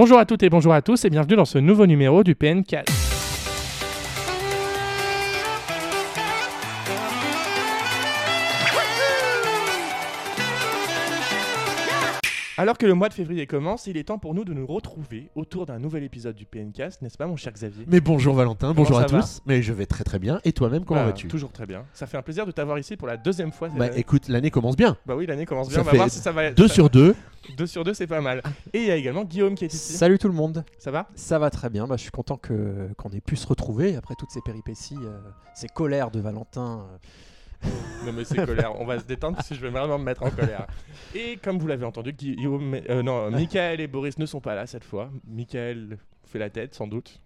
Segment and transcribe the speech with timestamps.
[0.00, 2.99] Bonjour à toutes et bonjour à tous et bienvenue dans ce nouveau numéro du PN4.
[12.60, 15.30] Alors que le mois de février commence, il est temps pour nous de nous retrouver
[15.34, 17.86] autour d'un nouvel épisode du PNcast, n'est-ce pas mon cher Xavier?
[17.88, 19.40] Mais bonjour Valentin, Comment bonjour à tous.
[19.46, 20.42] Mais je vais très très bien.
[20.44, 21.26] Et toi-même, comment Bah, vas-tu?
[21.28, 21.86] Toujours très bien.
[21.94, 23.70] Ça fait un plaisir de t'avoir ici pour la deuxième fois.
[23.70, 24.98] cette Bah écoute, l'année commence bien.
[25.06, 25.76] Bah oui, l'année commence bien.
[25.76, 26.50] Ça On va fait voir si ça va.
[26.50, 27.16] 2 ça- sur 2.
[27.56, 28.42] deux sur deux, c'est pas mal.
[28.74, 29.94] Et il y a également Guillaume qui est ici.
[29.94, 31.08] Salut tout le monde, Ça va?
[31.14, 31.86] Ça va très bien.
[31.86, 35.18] Bah, je suis content que qu'on ait pu se retrouver après toutes ces péripéties, euh,
[35.54, 36.84] ces colères de Valentin.
[36.92, 36.98] euh.
[38.06, 38.80] Non mais c'est colère.
[38.80, 40.66] On va se détendre parce que je vais vraiment me mettre en colère.
[41.14, 44.66] Et comme vous l'avez entendu, Guillaume, euh, non, Michael et Boris ne sont pas là
[44.66, 45.10] cette fois.
[45.28, 47.20] Michael fait la tête sans doute.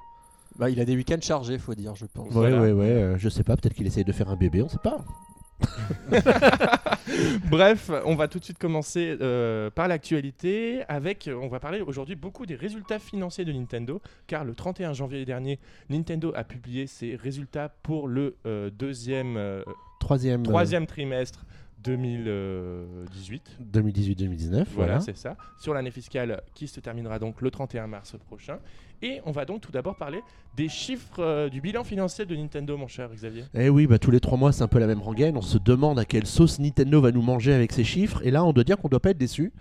[0.59, 2.27] Bah, il a des week-ends chargés, faut dire, je pense.
[2.29, 2.61] Ouais, Voilà.
[2.61, 2.87] ouais, ouais.
[2.87, 5.05] euh, je sais pas, peut-être qu'il essaye de faire un bébé, on sait pas.
[7.51, 12.17] Bref, on va tout de suite commencer euh, par l'actualité avec, on va parler aujourd'hui
[12.17, 15.59] beaucoup des résultats financiers de Nintendo, car le 31 janvier dernier,
[15.91, 19.63] Nintendo a publié ses résultats pour le euh, deuxième, euh,
[20.05, 20.41] Troisième.
[20.41, 21.45] euh, troisième trimestre
[21.83, 23.59] 2018.
[23.73, 25.01] 2018-2019, Voilà, voilà.
[25.01, 25.37] c'est ça.
[25.59, 28.59] Sur l'année fiscale qui se terminera donc le 31 mars prochain.
[29.03, 30.21] Et on va donc tout d'abord parler
[30.57, 33.45] des chiffres euh, du bilan financier de Nintendo, mon cher Xavier.
[33.53, 35.37] Eh oui, bah tous les trois mois, c'est un peu la même rengaine.
[35.37, 38.21] On se demande à quelle sauce Nintendo va nous manger avec ses chiffres.
[38.25, 39.53] Et là, on doit dire qu'on doit pas être déçu.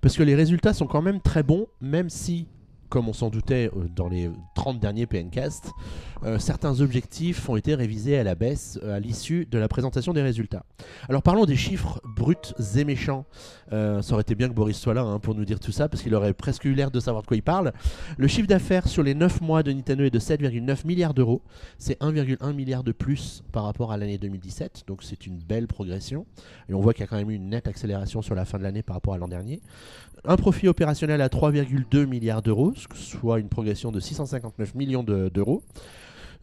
[0.00, 2.46] Parce que les résultats sont quand même très bons, même si,
[2.92, 5.70] comme on s'en doutait euh, dans les 30 derniers PNcast,
[6.24, 10.12] euh, certains objectifs ont été révisés à la baisse euh, à l'issue de la présentation
[10.12, 10.66] des résultats.
[11.08, 12.36] Alors parlons des chiffres bruts
[12.76, 13.24] et méchants.
[13.70, 16.02] Ça aurait été bien que Boris soit là hein, pour nous dire tout ça, parce
[16.02, 17.72] qu'il aurait presque eu l'air de savoir de quoi il parle.
[18.18, 21.40] Le chiffre d'affaires sur les 9 mois de Nintendo est de 7,9 milliards d'euros.
[21.78, 26.26] C'est 1,1 milliard de plus par rapport à l'année 2017, donc c'est une belle progression.
[26.68, 28.58] Et on voit qu'il y a quand même eu une nette accélération sur la fin
[28.58, 29.62] de l'année par rapport à l'an dernier.
[30.24, 35.62] Un profit opérationnel à 3,2 milliards d'euros, soit une progression de 659 millions de- d'euros.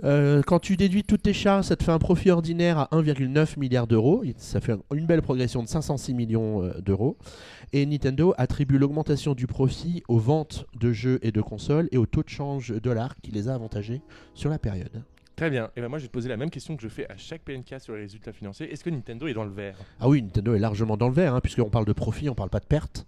[0.05, 3.57] Euh, quand tu déduis toutes tes charges, ça te fait un profit ordinaire à 1,9
[3.57, 4.23] milliard d'euros.
[4.37, 7.17] Ça fait une belle progression de 506 millions euh, d'euros.
[7.73, 12.05] Et Nintendo attribue l'augmentation du profit aux ventes de jeux et de consoles et au
[12.05, 14.01] taux de change dollar qui les a avantagés
[14.33, 15.03] sur la période.
[15.35, 15.69] Très bien.
[15.75, 17.41] Et ben moi, je vais te poser la même question que je fais à chaque
[17.43, 18.71] PNK sur les résultats financiers.
[18.71, 19.77] Est-ce que Nintendo est dans le vert?
[19.99, 22.49] Ah oui, Nintendo est largement dans le vert, hein, puisqu'on parle de profit, on parle
[22.49, 23.05] pas de perte.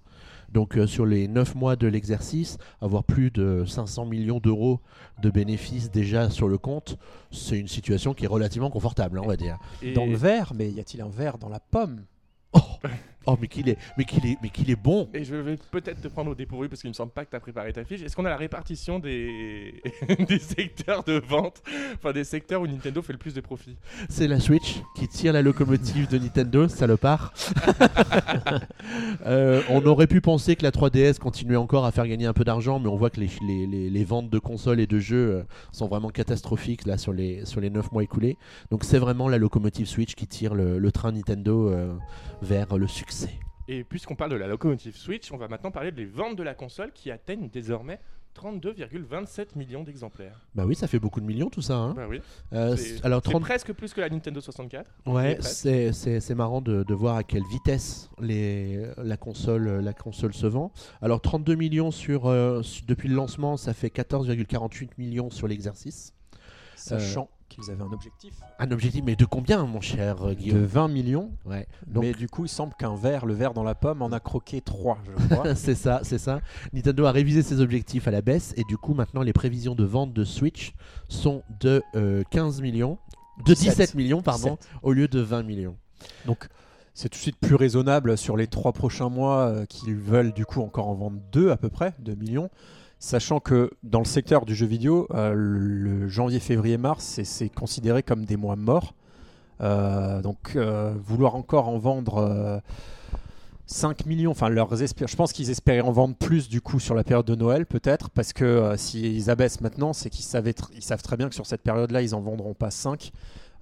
[0.54, 4.80] Donc euh, sur les 9 mois de l'exercice, avoir plus de 500 millions d'euros
[5.22, 6.98] de bénéfices déjà sur le compte,
[7.32, 9.58] c'est une situation qui est relativement confortable, hein, on va dire.
[9.82, 12.04] Et- Dans le verre, mais y a-t-il un verre dans la pomme?
[12.54, 12.60] Oh,
[13.26, 15.10] oh mais qu'il est, mais qu'il est, mais qu'il est bon.
[15.14, 17.36] Et je vais peut-être te prendre au dépourvu parce qu'il me semble pas que tu
[17.36, 18.02] as préparé ta fiche.
[18.02, 19.82] Est-ce qu'on a la répartition des...
[20.28, 21.62] des secteurs de vente?
[21.96, 23.76] Enfin, des secteurs où Nintendo fait le plus de profit
[24.10, 27.34] C'est la Switch qui tire la locomotive de Nintendo, salopard.
[29.26, 32.44] Euh, on aurait pu penser que la 3DS continuait encore à faire gagner un peu
[32.44, 35.32] d'argent, mais on voit que les, les- les- les ventes de consoles et de jeux
[35.32, 38.38] euh, sont vraiment catastrophiques là sur les, sur les 9 mois écoulés.
[38.72, 41.94] Donc c'est vraiment la locomotive Switch qui tire le, le train Nintendo euh,
[42.42, 43.11] vers le succès.
[43.68, 46.54] Et puisqu'on parle de la locomotive Switch, on va maintenant parler des ventes de la
[46.56, 48.00] console qui atteignent désormais
[48.36, 50.40] 32,27 millions d'exemplaires.
[50.56, 51.76] Bah oui, ça fait beaucoup de millions tout ça.
[51.76, 51.94] hein.
[51.94, 52.22] Bah oui.
[52.54, 53.42] Euh, C'est alors c'est 30...
[53.42, 54.90] presque plus que la Nintendo 64.
[55.06, 59.94] Ouais, c'est- c'est c'est marrant de, de voir à quelle vitesse les, la, console, la
[59.94, 60.72] console se vend.
[61.02, 66.14] Alors 32 millions sur, euh, depuis le lancement, ça fait 14,48 millions sur l'exercice.
[66.76, 70.66] Sachant qu'ils avaient un objectif Un objectif, mais de combien, mon cher euh, de Guillaume
[70.66, 71.32] 20 millions.
[71.46, 74.12] Ouais, donc Mais du coup, il semble qu'un verre, le verre dans la pomme, en
[74.12, 75.56] a croqué 3, je crois.
[75.56, 76.42] c'est ça, c'est ça.
[76.74, 79.84] Nintendo a révisé ses objectifs à la baisse et du coup, maintenant, les prévisions de
[79.84, 80.74] vente de Switch
[81.08, 82.98] sont de euh, 15 millions,
[83.46, 83.70] de 17.
[83.70, 84.70] 17 millions, pardon, 17.
[84.84, 85.76] au lieu de 20 millions.
[86.26, 86.48] Donc,
[86.94, 90.46] c'est tout de suite plus raisonnable sur les trois prochains mois euh, qu'ils veulent du
[90.46, 92.50] coup encore en vendre 2 à peu près, 2 millions.
[93.04, 98.04] Sachant que dans le secteur du jeu vidéo, euh, le janvier, février, mars, c'est- considéré
[98.04, 98.94] comme des mois morts.
[99.62, 102.60] Euh, donc, euh, vouloir encore en vendre euh,
[103.66, 107.26] 5 millions, enfin, je pense qu'ils espéraient en vendre plus du coup sur la période
[107.26, 111.48] de Noël, peut-être, parce que s'ils abaissent maintenant, c'est qu'ils savent très bien que sur
[111.48, 113.12] cette période-là, ils en vendront pas 5.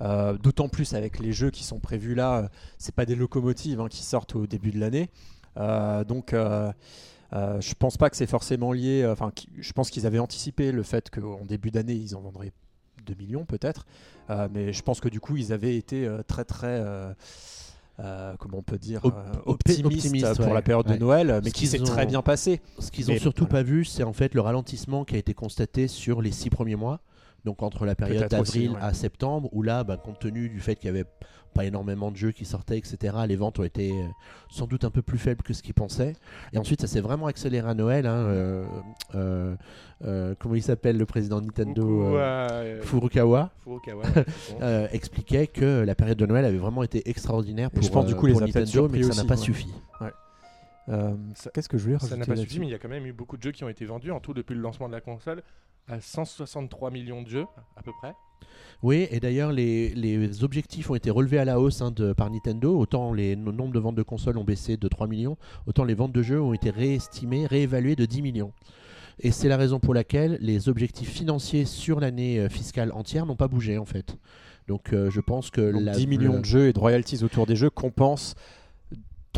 [0.02, 3.88] Euh, D'autant plus avec les jeux qui sont prévus là, c'est pas des locomotives hein,
[3.90, 5.10] qui sortent au début de l'année.
[5.56, 6.36] Donc,
[7.34, 9.04] euh, je pense pas que c'est forcément lié.
[9.04, 12.52] euh, Enfin, je pense qu'ils avaient anticipé le fait qu'en début d'année, ils en vendraient
[13.06, 13.86] 2 millions peut-être.
[14.30, 16.82] Euh, mais je pense que du coup, ils avaient été euh, très très.
[18.00, 19.14] euh, comment on peut dire Op-
[19.46, 20.96] op- optimistes optimistes, pour ouais, la période ouais.
[20.96, 22.62] de Noël, mais qui s'est très bien passé.
[22.80, 23.64] Ce qu'ils ont Mais surtout voilà.
[23.66, 26.78] pas vu, c'est en fait le ralentissement qui a été constaté sur les six premiers
[26.78, 27.02] mois.
[27.46, 28.78] Donc entre la période d'avril ouais.
[28.82, 31.06] à septembre, où là, bah, compte tenu du fait qu'il y avait
[31.54, 34.06] pas énormément de jeux qui sortaient, etc., les ventes ont été euh,
[34.50, 36.16] sans doute un peu plus faibles que ce qu'ils pensaient.
[36.54, 38.06] Et ensuite, ça s'est vraiment accéléré à Noël.
[38.06, 38.66] hein, euh,
[40.06, 42.18] euh, comment il s'appelle le président de Nintendo
[42.82, 43.82] Furukawa bon.
[44.62, 48.16] euh, expliquait que la période de Noël avait vraiment été extraordinaire pour, je pense, du
[48.16, 49.42] coup, les pour Nintendo, mais que ça n'a pas ouais.
[49.42, 49.68] suffi.
[50.90, 51.16] Euh,
[51.54, 53.14] Qu'est-ce que je voulais Ça n'a pas suffi, mais il y a quand même eu
[53.14, 55.44] beaucoup de jeux qui ont été vendus en tout depuis le lancement de la console
[55.90, 57.46] à 163 millions de jeux
[57.76, 58.14] à peu près.
[58.82, 62.30] Oui, et d'ailleurs, les, les objectifs ont été relevés à la hausse hein, de, par
[62.30, 62.78] Nintendo.
[62.78, 65.38] Autant les no- nombres de ventes de consoles ont baissé de 3 millions,
[65.68, 68.54] autant les ventes de jeux ont été réestimées, réévaluées de 10 millions.
[69.20, 73.36] Et c'est la raison pour laquelle les objectifs financiers sur l'année euh, fiscale entière n'ont
[73.36, 74.16] pas bougé en fait.
[74.70, 77.22] Donc euh, je pense que Donc, la, 10 millions le- de jeux et de royalties
[77.26, 78.36] autour des jeux compensent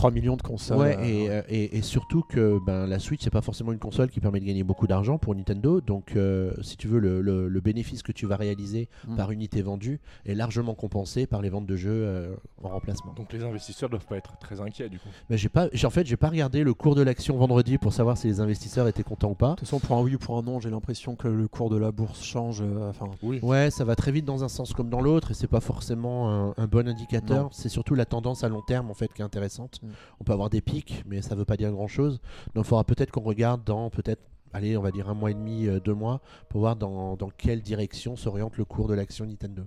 [0.01, 0.79] 3 millions de consoles.
[0.79, 3.77] Ouais, euh, et, euh, et, et surtout que ben, la Switch, c'est pas forcément une
[3.77, 5.79] console qui permet de gagner beaucoup d'argent pour Nintendo.
[5.79, 9.15] Donc, euh, si tu veux, le, le- le bénéfice que tu vas réaliser Mm.
[9.15, 12.33] par unité vendue est largement compensé par les ventes de jeux euh,
[12.63, 13.13] en remplacement.
[13.13, 15.09] Donc les investisseurs doivent pas être très inquiets du coup.
[15.29, 17.93] Mais j'ai pas, j'ai- en fait, j'ai pas regardé le cours de l'action vendredi pour
[17.93, 19.51] savoir si les investisseurs étaient contents ou pas.
[19.51, 21.69] De toute façon, pour un oui ou pour un non, j'ai l'impression que le cours
[21.69, 22.61] de la bourse change.
[22.61, 23.39] euh, Enfin, Oui.
[23.43, 26.29] Ouais, ça va très vite dans un sens comme dans l'autre et c'est pas forcément
[26.31, 27.43] un, un bon indicateur.
[27.43, 27.49] Non.
[27.51, 29.79] C'est surtout la tendance à long terme en fait qui est intéressante.
[29.83, 29.87] Mm.
[30.19, 32.19] On peut avoir des pics, mais ça veut pas dire grand chose.
[32.55, 34.21] Donc il faudra peut-être qu'on regarde dans peut-être,
[34.53, 37.29] allez, on va dire un mois et demi, euh, deux mois, pour voir dans, dans
[37.29, 39.63] quelle direction s'oriente le cours de l'action Nintendo.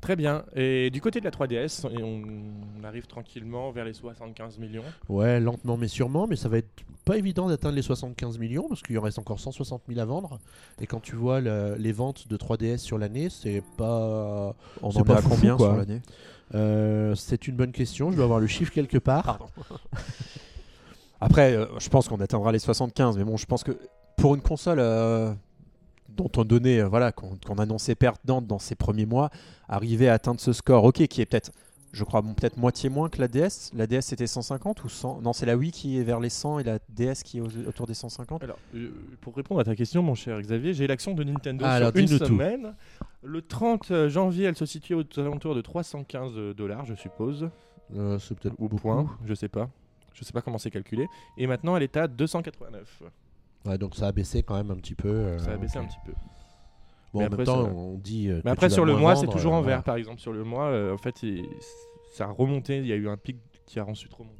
[0.00, 0.44] Très bien.
[0.54, 2.22] Et du côté de la 3DS, et on
[2.84, 4.84] arrive tranquillement vers les 75 millions.
[5.08, 6.68] Ouais, lentement mais sûrement, mais ça va être
[7.04, 10.38] pas évident d'atteindre les 75 millions parce qu'il en reste encore 160 000 à vendre.
[10.80, 14.54] Et quand tu vois le- les ventes de 3DS sur l'année, c'est pas.
[14.82, 15.70] on C'est en est pas à combien quoi.
[15.70, 16.00] sur l'année?
[16.54, 18.10] Euh, c'est une bonne question.
[18.10, 19.24] Je dois avoir le chiffre quelque part.
[19.24, 19.46] Pardon.
[21.20, 23.76] Après, euh, je pense qu'on atteindra les 75, mais bon, je pense que
[24.16, 25.32] pour une console euh,
[26.08, 29.30] dont on donnait, voilà, qu'on qu'on annonçait perdante dans ses premiers mois,
[29.68, 31.50] arriver à atteindre ce score, ok, qui est peut-être,
[31.92, 33.72] je crois, bon, peut-être moitié moins que la DS.
[33.74, 36.58] La DS c'était 150 ou 100 Non, c'est la Wii qui est vers les 100
[36.58, 38.42] et la DS qui est au- autour des 150.
[38.44, 38.90] Alors, euh,
[39.20, 42.00] pour répondre à ta question, mon cher Xavier, j'ai l'action de Nintendo Ah, alors, sur
[42.00, 42.24] une tout.
[42.26, 42.74] semaine.
[43.22, 47.48] Le 30 janvier, elle se situait aux alentours de 315 dollars, je suppose,
[47.96, 48.82] Euh, c'est peut-être ou beaucoup.
[48.82, 49.68] point, je sais pas.
[50.14, 51.06] Je sais pas comment c'est calculé.
[51.36, 53.02] Et maintenant, elle est à 289.
[53.64, 55.08] Ouais, donc ça a baissé quand même un petit peu.
[55.08, 56.12] euh, Ça a baissé un petit peu.
[57.12, 58.28] Bon, Mais en après, même temps, ça- on dit.
[58.28, 59.76] euh, Mais après, sur le mois, c'est toujours euh, en voilà.
[59.76, 60.20] vert, par exemple.
[60.20, 61.24] Sur le mois, euh, en fait,
[62.12, 62.78] ça a remonté.
[62.78, 64.34] Il y a eu un pic qui a ensuite remonté.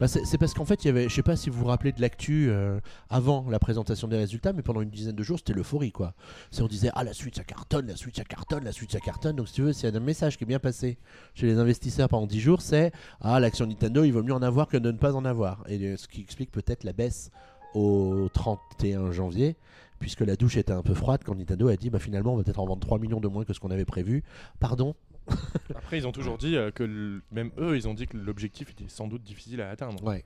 [0.00, 1.92] Bah, c'est parce qu'en fait, il y avait, je sais pas si vous vous rappelez
[1.92, 2.80] de l'actu euh,
[3.10, 6.14] avant la présentation des résultats, mais pendant une dizaine de jours, c'était l'euphorie quoi.
[6.50, 8.98] C'est on disait ah la suite ça cartonne, la suite ça cartonne, la suite ça
[8.98, 9.36] cartonne.
[9.36, 10.96] Donc si tu veux, s'il y a un message qui est bien passé
[11.34, 14.68] chez les investisseurs pendant 10 jours, c'est ah l'action Nintendo, il vaut mieux en avoir
[14.68, 15.62] que de ne pas en avoir.
[15.68, 17.30] Et euh, ce qui explique peut-être la baisse
[17.74, 19.56] au 31 janvier.
[20.00, 22.42] Puisque la douche était un peu froide quand Nintendo a dit bah finalement on va
[22.44, 24.22] peut-être en vendre 3 millions de moins que ce qu'on avait prévu.
[24.60, 24.94] Pardon
[25.74, 28.70] Après, ils ont toujours dit euh, que le- même eux, ils ont dit que l'objectif
[28.70, 30.02] était sans doute difficile à atteindre.
[30.04, 30.24] Ouais.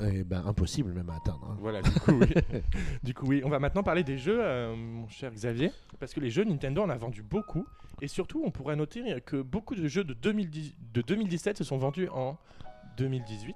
[0.00, 1.48] Eh ben impossible même à atteindre.
[1.52, 1.56] hein.
[1.60, 2.26] Voilà, du coup, oui.
[3.04, 3.42] du coup, oui.
[3.44, 5.70] On va maintenant parler des jeux, euh, mon cher Xavier,
[6.00, 7.64] parce que les jeux Nintendo en a vendu beaucoup,
[8.02, 11.78] et surtout, on pourrait noter que beaucoup de jeux de, 2010 de 2017 se sont
[11.78, 12.36] vendus en
[12.98, 13.54] 2018,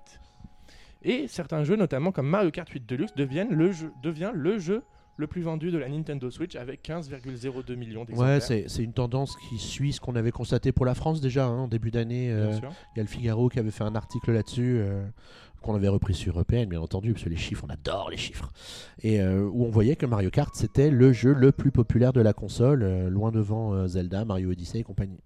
[1.02, 4.82] et certains jeux, notamment comme Mario Kart 8 Deluxe, deviennent le jeu, devient le jeu
[5.20, 8.50] le plus vendu de la Nintendo Switch avec 15,02 millions d'exemplaires.
[8.50, 11.58] Ouais, c'est une tendance qui suit ce qu'on avait constaté pour la France déjà hein,
[11.58, 12.32] en début d'année.
[12.32, 12.52] Euh.
[12.94, 15.04] Il y a le Figaro qui avait fait un article là-dessus, euh,
[15.60, 18.50] qu'on avait repris sur EPN, bien entendu, parce que les chiffres, on adore les chiffres.
[19.02, 22.22] Et euh, où on voyait que Mario Kart, c'était le jeu le plus populaire de
[22.22, 25.20] la console, loin devant Zelda, Mario Odyssey et compagnie.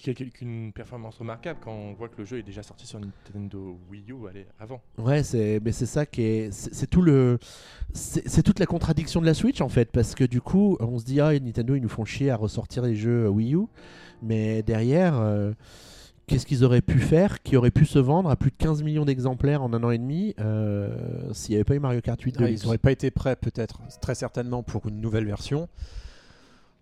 [0.00, 2.86] Qui a quel- qu'une performance remarquable quand on voit que le jeu est déjà sorti
[2.86, 4.80] sur Nintendo Wii U allez, avant.
[4.96, 7.38] Ouais, c'est mais c'est ça qui est c'est tout le
[7.92, 11.04] c'est toute la contradiction de la Switch en fait parce que du coup, on se
[11.04, 13.66] dit ah Nintendo ils nous font chier à ressortir les jeux Wii U,
[14.22, 15.52] mais derrière euh,
[16.26, 19.04] qu'est-ce qu'ils auraient pu faire qui aurait pu se vendre à plus de 15 millions
[19.04, 22.36] d'exemplaires en un an et demi euh, s'il n'y avait pas eu Mario Kart 8
[22.38, 25.68] Ah, ils n'auraient pas été prêts, peut-être, très certainement, pour une nouvelle version.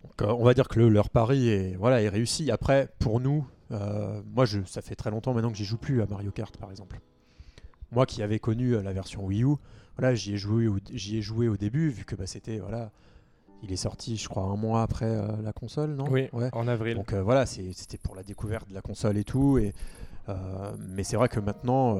[0.03, 2.51] Donc, euh, on va dire que le- leur pari est, voilà, est réussi.
[2.51, 6.01] Après, pour nous, euh, moi, je, ça fait très longtemps maintenant que j'y joue plus
[6.01, 6.99] à Mario Kart, par exemple.
[7.91, 9.55] Moi qui avais connu euh, la version Wii U,
[9.97, 12.59] voilà, j'y ai, joué au- j'y ai joué au début, vu que bah, c'était.
[12.59, 12.91] Voilà,
[13.63, 16.05] il est sorti, je crois, un mois après euh, la console, non?
[16.09, 16.49] Oui, Ouais.
[16.53, 16.95] en avril.
[16.95, 19.57] Donc euh, voilà, c'était pour la découverte de la console et tout.
[19.57, 19.73] Et,
[20.77, 21.97] mais c'est vrai que maintenant,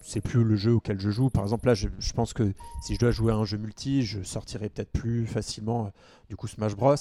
[0.00, 1.30] c'est plus le jeu auquel je joue.
[1.30, 2.52] Par exemple, là, je, pense que
[2.82, 5.90] si je dois jouer à un jeu multi, je sortirais peut-être plus facilement euh,
[6.28, 6.94] du coup Smash Bros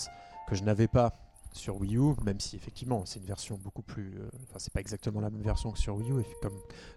[0.47, 1.13] que je n'avais pas
[1.53, 4.13] sur Wii U, même si effectivement c'est une version beaucoup plus.
[4.17, 6.23] euh, Enfin, c'est pas exactement la même version que sur Wii U,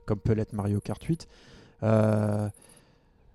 [0.07, 1.29] comme, peut l'être Mario Kart 8.
[1.83, 2.49] Euh,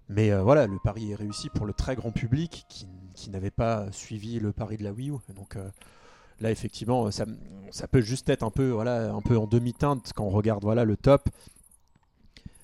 [0.09, 2.87] mais euh, voilà, le pari est réussi pour le très grand public qui,
[3.29, 5.15] n'avait pas suivi le pari de la Wii U.
[5.35, 5.69] Donc euh,
[6.39, 7.25] là, effectivement, ça,
[7.71, 10.85] ça peut juste être un peu, voilà, un peu en demi-teinte quand on regarde voilà,
[10.85, 11.29] le top.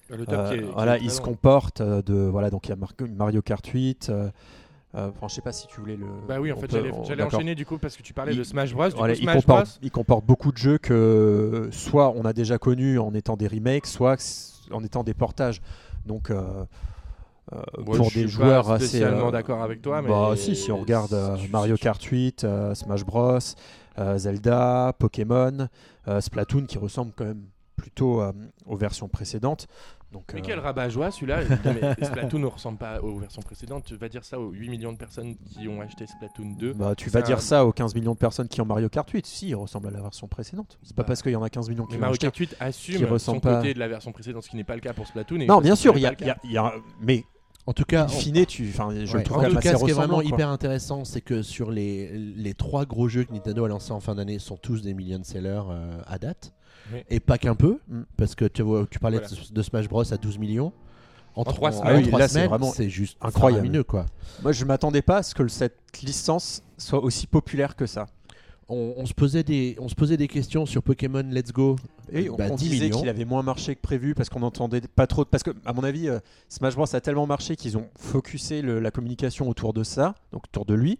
[0.09, 2.69] Le top Euh, qui est- qui voilà, il se comporte euh, de voilà donc il
[2.69, 4.09] y a Mar- Mario Kart 8.
[4.09, 4.29] euh,
[4.95, 6.05] euh, enfin, je sais pas si tu voulais le.
[6.27, 8.73] Bah oui, en fait, j'allais enchaîner du coup parce que tu parlais Il- de Smash
[8.73, 8.89] Bros.
[8.89, 9.35] Du Voilà, coup, il, Bros.
[9.41, 13.35] comporte, il comporte beaucoup de jeux que euh, soit on a déjà connus en étant
[13.37, 14.17] des remakes, soit
[14.71, 15.61] en étant des portages.
[16.05, 16.63] Donc euh,
[17.53, 19.01] euh, pour je des suis joueurs pas assez.
[19.01, 22.75] euh, d'accord avec toi, mais Bah si, si on regarde euh, Mario Kart 8, euh,
[22.75, 23.39] Smash Bros,
[23.97, 25.67] euh, Zelda, Pokémon,
[26.07, 27.41] euh, Splatoon qui ressemble quand même
[27.75, 28.31] plutôt euh,
[28.65, 29.67] aux versions précédentes.
[30.11, 31.41] Donc, Mais euh, quel rabat-joie celui-là
[32.03, 33.85] Splatoon ne ressemble pas aux versions précédentes.
[33.85, 36.73] Tu vas dire ça aux 8 millions de personnes qui ont acheté Splatoon 2.
[36.73, 39.09] Bah, tu vas un- dire ça aux 15 millions de personnes qui ont Mario Kart
[39.09, 39.25] 8.
[39.25, 40.77] Si, il ressemble à la version précédente.
[40.83, 42.27] C'est pas Bah, parce qu'il y en a 15 millions qui Mais l'ont Mario acheté.
[42.27, 44.63] Kart 8 qui assume ressemble son pas- côté de la version précédente, ce qui n'est
[44.63, 45.39] pas le cas pour Splatoon.
[45.39, 47.23] et Non, bien sûr, il y, a- pas y a- y a- mais
[47.65, 49.19] En tout cas, in fine, tu, enfin, je Ouais.
[49.19, 50.25] le trouve En tout cas, ce qui est vraiment quoi.
[50.25, 54.01] hyper intéressant, c'est que sur les, les trois gros jeux que Nintendo a lancés en
[54.01, 56.53] fin d'année sont tous des million sellers euh, à date.
[56.91, 56.99] Oui.
[57.09, 58.01] Et pas qu'un peu, Mm.
[58.17, 59.33] parce que tu, vois, tu parlais Voilà.
[59.33, 60.73] de, de Smash Bros à 12 millions.
[61.35, 61.87] En, trois en- semaines.
[61.87, 63.83] en Ah oui, c'est semaines, vraiment c'est juste incroyable.
[63.85, 64.05] quoi.
[64.43, 68.05] Moi, je m'attendais pas à ce que cette licence soit aussi populaire que ça.
[68.69, 71.75] On, on se posait des, on se posait des questions sur Pokémon Let's Go.
[72.11, 74.81] Et on, Bah, on 10 disait qu'il avait moins marché que prévu parce qu'on n'entendait
[74.81, 75.25] pas trop.
[75.25, 78.79] Parce que, à mon avis, euh, Smash Bros a tellement marché qu'ils ont focusé le-
[78.79, 80.99] la communication autour de ça, donc autour de lui.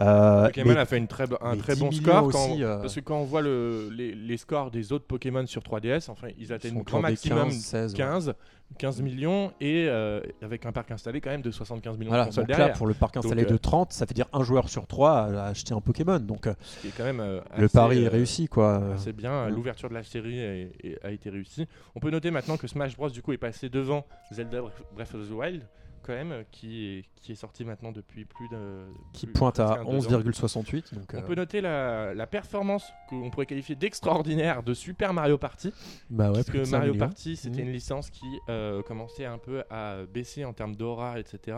[0.00, 2.24] Euh, Pokémon mais- a fait une très, bo- un très 10 bon score.
[2.24, 5.44] aussi, quand- euh, Parce que quand on voit le, les, les scores des autres Pokémon
[5.46, 7.96] sur 3DS, enfin, ils atteignent grand maximum 15, 16, ouais.
[7.98, 8.34] 15,
[8.78, 12.28] 15 millions et euh, avec un parc installé quand même de 75 millions Voilà, de
[12.28, 12.76] consoles donc là, derrière.
[12.76, 15.44] pour le parc installé Donc, de 30, ça veut dire un joueur sur trois a
[15.46, 16.18] acheté un Pokémon.
[16.20, 18.82] Donc Ce qui est quand même le pari est réussi, quoi.
[18.98, 19.50] C'est bien, Ouais.
[19.50, 21.66] l'ouverture de la série est- est- a été réussie.
[21.96, 24.60] On peut noter maintenant que Smash Bros du coup est passé devant Zelda
[24.94, 25.62] Breath of the Wild
[26.08, 28.86] quand même, euh, qui est, qui est sorti maintenant depuis plus de...
[29.12, 30.20] qui plus- pointe à presque un, deux ans.
[30.20, 30.94] 11,68.
[30.94, 35.38] Donc, On euh, peut noter la, la performance qu'on pourrait qualifier d'extraordinaire de Super Mario
[35.38, 35.72] Party.
[36.10, 37.06] Bah ouais, parce que de 5 Mario millions.
[37.06, 37.68] Party, c'était Mhm.
[37.68, 41.56] une licence qui euh, commençait un peu à baisser en termes d'aura, etc.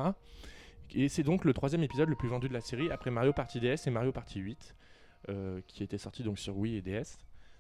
[0.92, 3.61] Et c'est donc le troisième épisode le plus vendu de la série après Mario Party
[3.61, 4.75] DS et Mario Party 8,
[5.28, 7.19] euh, qui était sorti donc sur Wii et DS.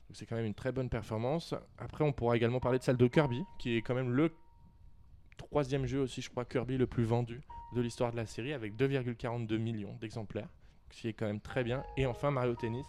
[0.08, 1.54] Donc c'est quand même une très bonne performance.
[1.78, 4.32] Après, on pourra également parler de celle de Kirby, qui est quand même le
[5.40, 7.40] troisième jeu aussi, je crois, Kirby le plus vendu
[7.74, 10.48] de l'histoire de la série, avec 2,42 millions d'exemplaires,
[10.90, 11.82] ce qui est quand même très bien.
[11.96, 12.86] Et enfin, Mario Tennis.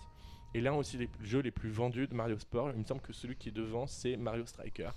[0.54, 2.72] Et l'un aussi des jeux les plus vendus de Mario Sport.
[2.74, 4.90] Il me semble que celui qui est devant, c'est Mario Striker.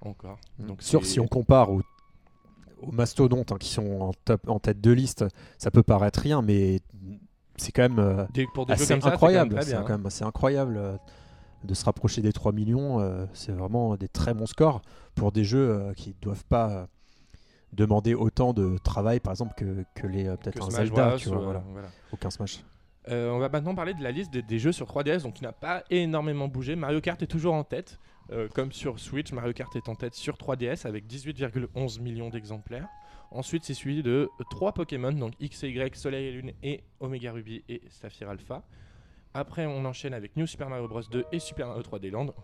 [0.00, 0.38] Encore.
[0.58, 1.80] Donc Sûr, c'est- si on compare aux,
[2.82, 5.24] aux mastodontes hein, qui sont en, top, en tête de liste,
[5.58, 6.80] ça peut paraître rien, mais
[7.56, 9.54] c'est quand même euh, Des- pour des jeux assez comme ça, c'est incroyable.
[9.56, 10.96] quand C'est quand même assez incroyable euh,
[11.64, 13.00] de se rapprocher des 3 millions.
[13.00, 14.82] euh, c'est vraiment des très bons scores
[15.14, 16.86] pour des jeux euh, qui ne doivent pas euh,
[17.72, 22.30] demander autant de travail, par exemple, que, que les peut-être un Zelda, tu vois, voilà.
[22.30, 22.64] Smash.
[23.10, 25.52] On va maintenant parler de la liste des, des jeux sur 3DS, donc qui n'a
[25.52, 26.76] pas énormément bougé.
[26.76, 27.98] Mario Kart est toujours en tête,
[28.54, 29.32] comme sur Switch.
[29.32, 32.86] Mario Kart est en tête sur 3DS avec 18,11 millions d'exemplaires.
[33.30, 37.32] Ensuite, c'est suivi de 3 Pokémon, donc X et Y, Soleil et Lune et Omega
[37.32, 38.62] Ruby et Saphir Alpha.
[39.34, 42.34] Après, on enchaîne avec New Super Mario Bros 2 et Super Mario 3D Land.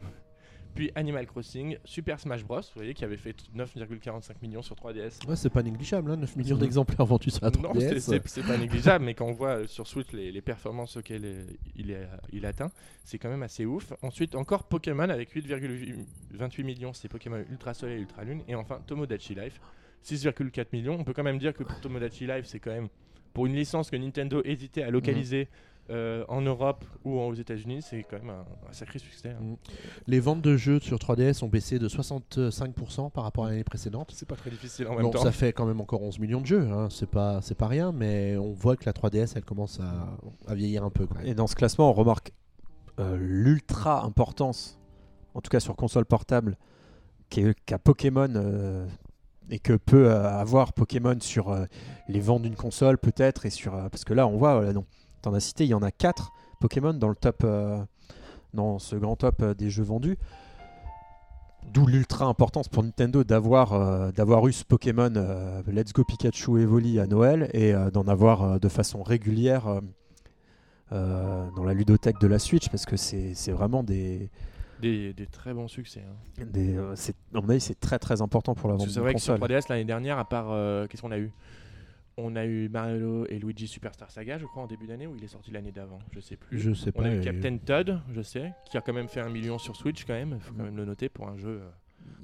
[0.74, 5.24] Puis Animal Crossing, Super Smash Bros, vous voyez, qui avait fait 9,45 millions sur 3DS.
[5.28, 6.62] Ouais, c'est pas négligeable, hein, 9 millions Mhm.
[6.62, 8.00] d'exemplaires vendus sur la Non, c'est- 3DS.
[8.00, 11.24] c'est c'est pas négligeable, mais quand on voit euh, sur Switch les, les performances auxquelles
[11.24, 11.44] euh,
[11.76, 12.72] il, est, il atteint,
[13.04, 13.92] c'est quand même assez ouf.
[14.02, 18.42] Ensuite, encore Pokémon avec 8,28 millions, c'est Pokémon Ultra Soleil et Ultra Lune.
[18.48, 19.60] Et enfin, Tomodachi Life,
[20.02, 20.96] 6,4 millions.
[20.98, 22.88] On peut quand même dire que pour Tomodachi Life, c'est quand même
[23.32, 25.48] pour une licence que Nintendo hésitait à localiser
[25.90, 29.30] euh, en Europe ou aux États-Unis, c'est quand même un, un sacré succès.
[29.30, 29.42] hein.
[29.42, 29.54] Mm.
[30.06, 34.10] Les ventes de jeux sur 3DS ont baissé de 65% par rapport à l'année précédente.
[34.14, 35.22] C'est pas très difficile en même Bon, temps.
[35.22, 36.88] ça fait quand même encore 11 millions de jeux, hein.
[36.90, 40.16] c'est pas, c'est pas rien, mais on voit que la 3DS elle commence à,
[40.50, 41.26] à vieillir un peu quand même.
[41.26, 42.32] Et dans ce classement, on remarque
[43.00, 44.78] euh, l'ultra importance,
[45.34, 46.56] en tout cas sur console portable,
[47.28, 48.86] qu'est- qu'a Pokémon euh,
[49.50, 51.66] et que peut euh, avoir Pokémon sur euh,
[52.08, 54.86] les ventes d'une console peut-être et sur euh, parce que là on voit voilà, non,
[55.24, 57.82] t'en as cité, il y en a 4 Pokémon dans le top euh,
[58.54, 60.16] dans ce grand top euh, des jeux vendus.
[61.72, 65.10] D'où l'ultra importance pour Nintendo d'avoir euh, d'avoir eu ce Pokémon
[65.66, 69.80] Let's Go Pikachu Evoli à Noël et d'en avoir de façon régulière
[70.90, 74.30] dans la ludothèque de la Switch parce que c'est vraiment des,
[74.80, 76.04] Des, des très bons succès.
[76.06, 76.44] hein.
[76.52, 76.94] des euh,
[77.34, 79.50] à mon avis c'est très très important pour la vente C'est vrai que sur console.
[79.50, 81.32] 3DS l'année dernière, à part euh, qu'est-ce qu'on a eu?
[82.16, 85.24] On a eu Mario et Luigi Superstar Saga, je crois, en début d'année, ou il
[85.24, 86.58] est sorti l'année d'avant Je sais plus.
[86.60, 87.08] Je sais On pas.
[87.08, 89.74] a eu et- Captain Todd, je sais, qui a quand même fait un million sur
[89.74, 90.34] Switch quand même.
[90.36, 90.64] Il faut quand Mhm.
[90.66, 91.60] même le noter pour un jeu.
[91.62, 91.70] euh,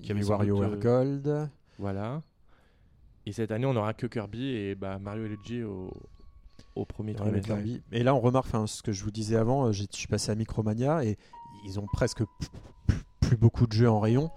[0.03, 1.51] qui avait doute, WarioWare euh, Gold.
[1.79, 2.23] voilà.
[3.27, 5.91] Et cette année, on n'aura que Kirby et bah, Mario et Luigi au,
[6.77, 7.49] au premier trimestre.
[7.49, 7.83] Kirby.
[7.91, 9.67] Et là, on remarque ce que je vous disais avant.
[9.67, 11.17] euh, Je suis passé à Micromania et
[11.65, 12.23] ils ont presque
[13.21, 14.31] plus beaucoup de jeux en rayon.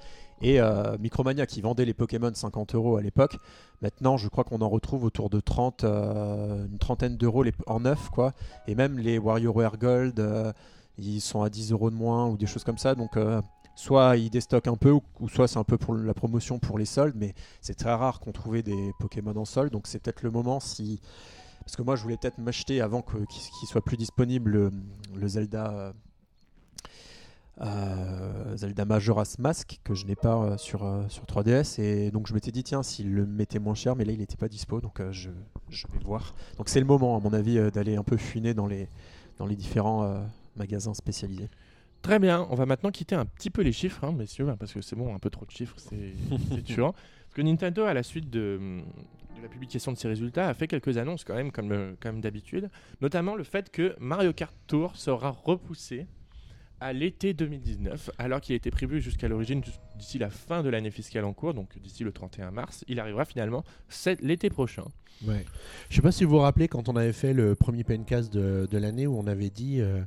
[0.44, 3.38] Et euh, Micromania qui vendait les Pokémon 50 euros à l'époque,
[3.82, 8.10] maintenant je crois qu'on en retrouve autour de 30, euh, une trentaine d'euros en neuf
[8.10, 8.34] quoi.
[8.68, 10.52] Et même les WarioWare Gold, euh,
[10.98, 12.94] ils sont à 10 euros de moins ou des choses comme ça.
[12.94, 13.18] Donc
[13.76, 16.86] soit ils déstockent un peu ou, soit c'est un peu pour la promotion pour les
[16.86, 19.72] soldes, mais c'est très rare qu'on trouvait des Pokémon en solde.
[19.72, 21.00] Donc c'est peut-être le moment si
[21.62, 24.72] parce que moi je voulais peut-être m'acheter avant qu'il qu'il soit plus disponible le,
[25.16, 25.94] le Zelda.
[27.62, 32.28] Euh, Zelda Majora's Mask que je n'ai pas euh, sur, euh, sur 3DS et donc
[32.28, 34.82] je m'étais dit tiens s'il le mettait moins cher mais là il n'était pas dispo
[34.82, 35.30] donc euh, je,
[35.70, 36.34] je vais voir.
[36.58, 38.88] Donc c'est le moment à mon avis euh, d'aller un peu fuiner dans les,
[39.38, 40.22] dans les différents euh,
[40.56, 41.50] magasins spécialisés.
[42.02, 44.74] Très bien, on va maintenant quitter un petit peu les chiffres, hein, messieurs, hein, parce
[44.74, 46.92] que c'est bon, un peu trop de chiffres, c'est tuant.
[46.92, 48.82] Parce que Nintendo, à la suite de,
[49.38, 52.70] de la publication de ses résultats, a fait quelques annonces quand même, comme, comme d'habitude,
[53.00, 56.06] notamment le fait que Mario Kart Tour sera repoussé
[56.84, 59.62] à l'été 2019, alors qu'il était prévu jusqu'à l'origine
[59.96, 62.84] d'ici la fin de l'année fiscale en cours, donc d'ici le 31 mars.
[62.90, 63.64] Il arrivera finalement
[64.22, 64.84] l'été prochain.
[65.26, 65.46] Ouais.
[65.90, 68.68] Je sais pas si vous vous rappelez quand on avait fait le premier pencast de,
[68.70, 70.02] de l'année où on avait dit euh,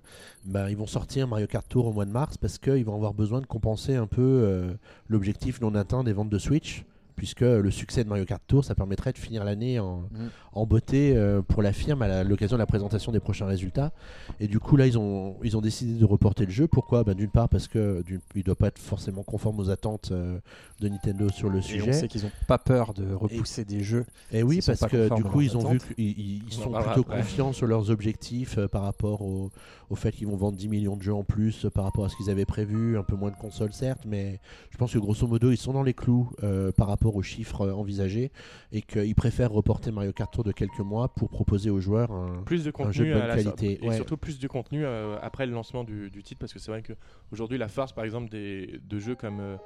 [0.45, 3.15] bah, ils vont sortir Mario Kart Tour au mois de mars parce qu'ils vont avoir
[3.15, 4.75] besoin de compenser un peu euh,
[5.09, 6.85] l'objectif non atteint des ventes de Switch
[7.17, 10.29] puisque le succès de Mario Kart Tour ça permettrait de finir l'année en, Mm.
[10.53, 13.93] en beauté euh, pour la firme à l'occasion de la présentation des prochains résultats.
[14.41, 16.67] Et du coup là ils ont, ils ont décidé de reporter le jeu.
[16.69, 17.03] Pourquoi?
[17.05, 20.39] Bah, d'une part parce que d'une- il doit pas être forcément conforme aux attentes euh,
[20.81, 21.93] de Nintendo sur le et on sujet.
[21.93, 24.05] sait qu'ils n'ont pas peur de repousser des jeux.
[24.33, 26.71] Et oui, S'ils sont parce que du coup, ils ont vu qu'ils ils- On sont
[26.73, 29.51] plutôt confiants sur leurs objectifs euh, par rapport au,
[29.91, 32.17] au fait qu'ils vont vendre 10 millions de jeux en plus par rapport à ce
[32.17, 32.99] qu'ils avaient prévu.
[32.99, 35.83] Un peu moins de consoles, certes, mais je pense que grosso modo, ils sont dans
[35.83, 36.31] les clous
[36.77, 38.33] par rapport aux chiffres euh, envisagés
[38.73, 42.43] et qu'ils préfèrent reporter Mario Kart Tour de quelques mois pour proposer aux joueurs un.
[42.43, 43.95] plus de jeu contenu de bonne à la qualité, et ouais.
[43.95, 46.83] surtout plus de contenu euh, après le lancement du, du titre parce que c'est vrai
[46.83, 46.95] que
[47.31, 49.57] aujourd'hui la force par exemple des de jeux comme euh,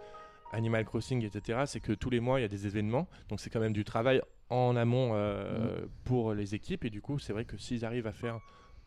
[0.53, 3.49] Animal Crossing etc c'est que tous les mois il y a des événements donc c'est
[3.49, 4.21] quand même du travail
[4.51, 8.13] en amont euh, pour les équipes et du coup c'est vrai que s'ils arrivent à
[8.13, 8.41] faire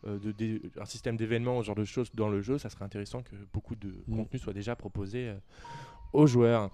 [0.06, 3.34] de, un système d'événements ce genre de choses dans le jeu ça serait intéressant que
[3.54, 4.16] beaucoup de Mm.
[4.16, 5.34] contenu soit déjà proposé euh,
[6.12, 6.70] aux joueurs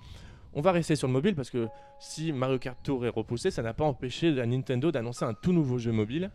[0.55, 3.63] on va rester sur le mobile parce que si Mario Kart Tour est repoussé, ça
[3.63, 6.31] n'a pas empêché la Nintendo d'annoncer un tout nouveau jeu mobile,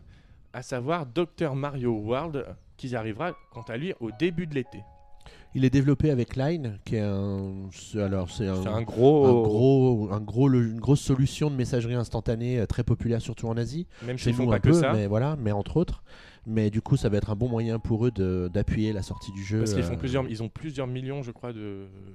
[0.54, 2.46] à savoir Dr Mario World,
[2.78, 4.80] qui arrivera quant à lui au début de l'été.
[5.58, 7.70] Il est développé avec Line, qui est un.
[7.72, 10.20] c'est- Alors, c'est un, C'est un un gros, un
[10.54, 13.88] une grosse solution de messagerie instantanée euh, très populaire, surtout en Asie.
[14.06, 16.04] même chez font nous pas un que peu, ça, mais voilà, mais entre autres.
[16.48, 19.32] Mais du coup, ça va être un bon moyen pour eux de- d'appuyer la sortie
[19.32, 21.52] du jeu parce qu'ils euh, font plusieurs, ils ont plusieurs millions, je crois,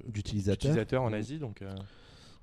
[0.07, 1.03] d'utilisateurs.
[1.03, 1.61] en Asie, donc.
[1.61, 1.73] euh,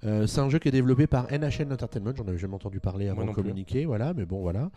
[0.04, 2.12] Euh, c'est un jeu qui est développé par NHN Entertainment.
[2.16, 4.14] J'en avais jamais entendu parler avant de communiquer, voilà.
[4.14, 4.70] Mais bon, voilà.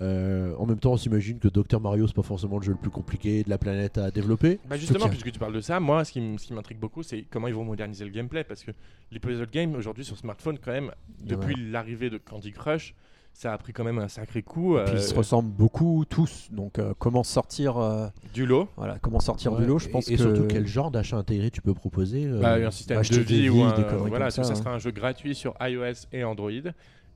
[0.00, 2.78] Euh, en même temps, on s'imagine que Dr Mario, c'est pas forcément le jeu le
[2.78, 4.58] plus compliqué de la planète à développer.
[4.68, 7.04] Bah justement, puisque tu parles de ça, moi, ce qui m- ce qui m'intrigue beaucoup,
[7.04, 8.72] c'est comment ils vont moderniser le gameplay, parce que
[9.12, 10.90] les puzzle games aujourd'hui sur smartphone, quand même,
[11.22, 12.92] depuis l'arrivée de Candy Crush,
[13.36, 14.78] ça a pris quand même un sacré coup.
[14.78, 18.68] Et puis euh, ils se ressemblent beaucoup tous donc euh, comment sortir euh, du lot.
[18.76, 21.18] voilà comment sortir Ouais, du lot je et- pense et, que surtout, quel genre d'achat
[21.18, 24.42] intégré tu peux proposer euh, Bah, un système de vie ou un, voilà, comme ça,
[24.42, 24.54] ça, ça hein.
[24.56, 26.50] sera un jeu gratuit sur iOS et Android.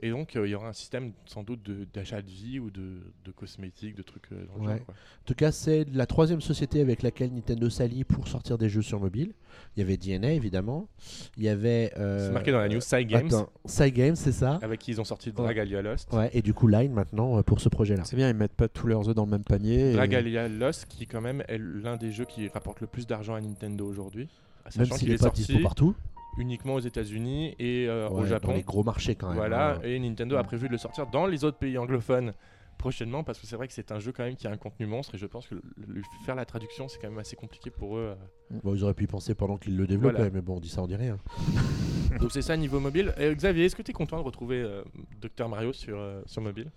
[0.02, 1.60] Et donc euh, il y aura un système sans doute
[1.92, 4.76] d'achat de, vie ou de, de cosmétiques, de trucs euh, dans le Ouais.
[4.78, 4.94] genre, quoi.
[4.94, 8.80] En tout cas, c'est la troisième société avec laquelle Nintendo s'allie pour sortir des jeux
[8.80, 9.34] sur mobile.
[9.76, 10.88] Il y avait DNA, évidemment.
[11.36, 11.92] Il y avait.
[11.98, 15.04] euh, C'est marqué dans la news Cygames, Attends, Cygames, c'est ça avec qui ils ont
[15.04, 16.10] sorti Dragalia Lost.
[16.14, 18.04] Ouais, et du coup, Line maintenant pour ce projet-là.
[18.04, 20.86] c'est bien ils mettent pas tous leurs œufs dans le même panier et- Dragalia Lost
[20.88, 24.28] qui quand même est l'un des jeux qui rapporte le plus d'argent à Nintendo aujourd'hui.
[24.76, 25.94] Même Sachant s'il qu'il n'est est pas sorti dispo partout.
[26.40, 28.52] Uniquement aux États-Unis et euh, Ouais, au Dans Japon.
[28.54, 29.36] les gros marchés quand même.
[29.36, 29.80] Voilà, hein.
[29.84, 32.32] et Nintendo a prévu de le sortir dans les autres pays anglophones
[32.78, 34.86] prochainement parce que c'est vrai que c'est un jeu quand même qui a un contenu
[34.86, 37.98] monstre et je pense que le- faire la traduction c'est quand même assez compliqué pour
[37.98, 38.14] eux.
[38.52, 38.58] euh.
[38.64, 40.30] Bon, ils auraient pu y penser pendant qu'ils le développaient, Voilà.
[40.32, 41.18] mais bon, on dit ça, on dit rien.
[42.20, 43.14] Donc c'est ça niveau mobile.
[43.18, 44.82] Et Xavier, est-ce que tu es content de retrouver euh,
[45.20, 46.70] Dr Mario sur, euh, sur mobile?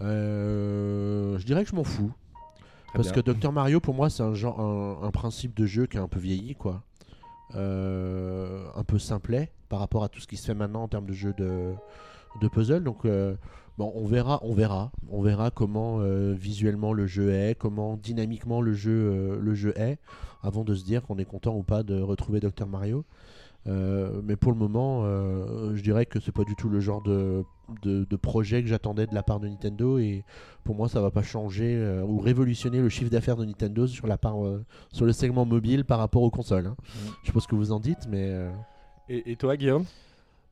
[0.00, 2.12] Euh, je dirais que je m'en fous.
[2.88, 3.22] Très Parce bien.
[3.22, 6.00] que Dr Mario, pour moi, c'est un, genre, un, un principe de jeu qui est
[6.00, 6.82] un peu vieilli, quoi.
[7.54, 11.06] Euh, un peu simplet par rapport à tout ce qui se fait maintenant en termes
[11.06, 11.74] de jeu de,
[12.48, 12.82] puzzle.
[12.82, 13.36] Donc, euh,
[13.78, 18.72] on verra, on verra, on verra comment euh, visuellement le jeu est, comment dynamiquement le
[18.72, 19.98] jeu, le jeu est,
[20.42, 23.04] avant de se dire qu'on est content ou pas de retrouver Dr Mario.
[23.66, 25.04] Mais pour le moment,
[25.74, 27.44] je dirais que c'est pas du tout le genre de,
[27.82, 30.24] de, de projet que j'attendais de la part de Nintendo et
[30.64, 34.06] pour moi ça va pas changer euh, ou révolutionner le chiffre d'affaires de Nintendo sur
[34.06, 36.66] la part euh, sur le segment mobile par rapport aux consoles.
[36.66, 36.76] hein.
[36.78, 37.08] Mm.
[37.22, 38.50] Je sais pas ce que vous en dites, mais euh,
[39.08, 39.84] Et, et toi Guillaume?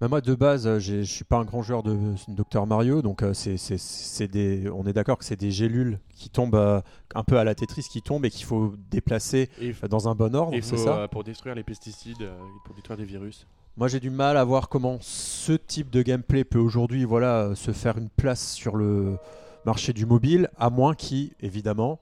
[0.01, 1.97] Bah, moi de base, je suis pas un grand joueur de
[2.27, 6.01] Dr Mario, donc euh, c'est c'est- c'est des, on est d'accord que c'est des gélules
[6.17, 6.81] qui tombent euh,
[7.15, 10.35] un peu à la Tetris, qui tombent et qu'il faut déplacer Et dans un bon
[10.35, 10.97] ordre, c'est ça?
[11.03, 13.47] euh, pour détruire les pesticides, euh, et pour détruire des virus.
[13.77, 17.71] Moi, j'ai du mal à voir comment ce type de gameplay peut aujourd'hui voilà, se
[17.73, 19.17] faire une place sur le
[19.65, 21.99] marché du mobile, à moins qu'il, évidemment,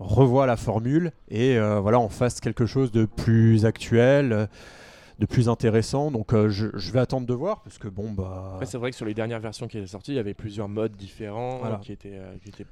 [0.00, 4.46] revoie la formule et euh, voilà, on fasse quelque chose de plus actuel, euh,
[5.20, 6.10] de plus intéressant.
[6.10, 8.58] Donc, euh, je, je vais attendre de voir parce que bon, bah.
[8.64, 10.96] C'est vrai que sur les dernières versions qui étaient sorties, il y avait plusieurs modes
[10.96, 11.76] différents Voilà.
[11.76, 12.66] qui, étaient, euh, qui étaient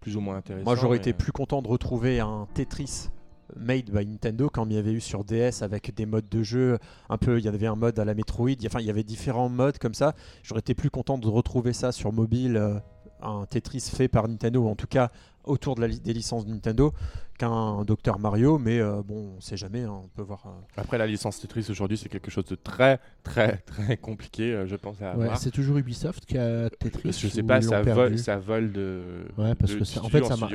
[0.00, 0.64] plus ou moins intéressants.
[0.66, 3.08] Moi, j'aurais mais- été plus content de retrouver un Tetris
[3.56, 6.78] made by Nintendo comme il y avait eu sur DS avec des modes de jeu
[7.08, 7.38] un peu.
[7.38, 8.50] Il y avait un mode à la Metroid.
[8.66, 10.14] Enfin, il y avait différents modes comme ça.
[10.42, 12.78] J'aurais été plus content de retrouver ça sur mobile, euh,
[13.22, 15.10] un Tetris fait par Nintendo ou en tout cas
[15.44, 16.92] autour de la li- des licences de Nintendo
[17.38, 18.58] qu'un Dr Mario.
[18.58, 19.82] Mais euh, bon, on sait jamais.
[19.82, 20.44] hein, on peut voir.
[20.46, 24.66] euh, Après, la licence Tetris aujourd'hui, c'est quelque chose de très, très, très compliqué, euh,
[24.66, 27.12] je pense, à Ouais, c'est toujours Ubisoft qui a Tetris.
[27.12, 29.02] je sais pas, ça vole, ça vole de.
[29.38, 30.54] Ouais, parce de que ça- en fait, ça marche.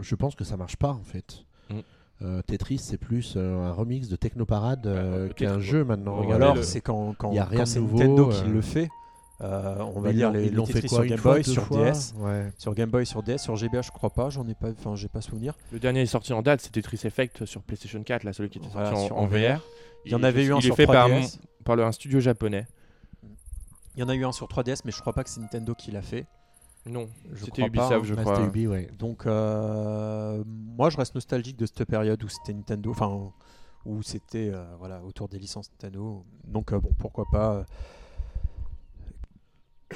[0.00, 1.44] je pense que ça marche pas en fait.
[1.70, 1.80] Mm.
[2.22, 6.16] Euh, Tetris, c'est plus euh, un remix de Technoparade euh, Bah, qu'un jeu maintenant.
[6.16, 8.88] Regardez alors, le- c'est quand, quand, y a rien quand nouveau, Nintendo qui le fait.
[9.42, 11.20] euh, on va Ils dire l'ont- les, ils l'ont les fait Tetris quoi sur Game
[11.20, 11.90] Boy, sur fois?
[11.90, 12.14] DS.
[12.16, 12.50] Ouais.
[12.56, 14.30] Sur Game Boy, sur DS, sur GBA, je crois pas.
[14.30, 15.52] J'en ai pas, enfin, j'ai pas souvenir.
[15.72, 18.58] Le dernier est sorti en date, c'est Tetris Effect sur PlayStation 4, là, celui qui
[18.58, 19.60] était sorti en, sur- en en VR.
[20.06, 21.38] Il y en avait eu un il est sur fait par, 3DS.
[21.64, 22.66] par le- un studio japonais.
[23.96, 25.74] Il y en a eu un sur 3DS, mais je crois pas que c'est Nintendo
[25.74, 26.24] qui l'a fait.
[26.88, 28.00] Non, Je c'était crois pas, Ubisoft, hein.
[28.04, 28.36] je crois.
[28.36, 28.88] c'était Ubi, ouais.
[28.98, 33.32] Donc, euh, moi, je reste nostalgique de cette période où c'était Nintendo, enfin,
[33.84, 36.24] où c'était euh, voilà autour des licences Nintendo.
[36.44, 37.64] Donc, euh, bon, pourquoi pas.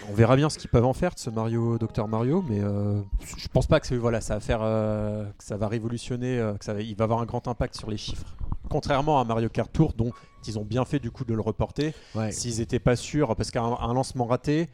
[0.08, 3.02] On verra bien ce qu'ils peuvent en faire de ce Mario, Dr Mario, mais euh,
[3.36, 6.64] je pense pas que voilà, ça va faire, euh, que ça va révolutionner, euh, que
[6.64, 8.36] ça va, il va avoir un grand impact sur les chiffres.
[8.68, 10.12] Contrairement à Mario Kart Tour, dont
[10.48, 11.92] ils ont bien fait du coup de le reporter.
[12.14, 12.32] Ouais.
[12.32, 14.68] S'ils étaient pas sûrs, parce qu'un un lancement raté,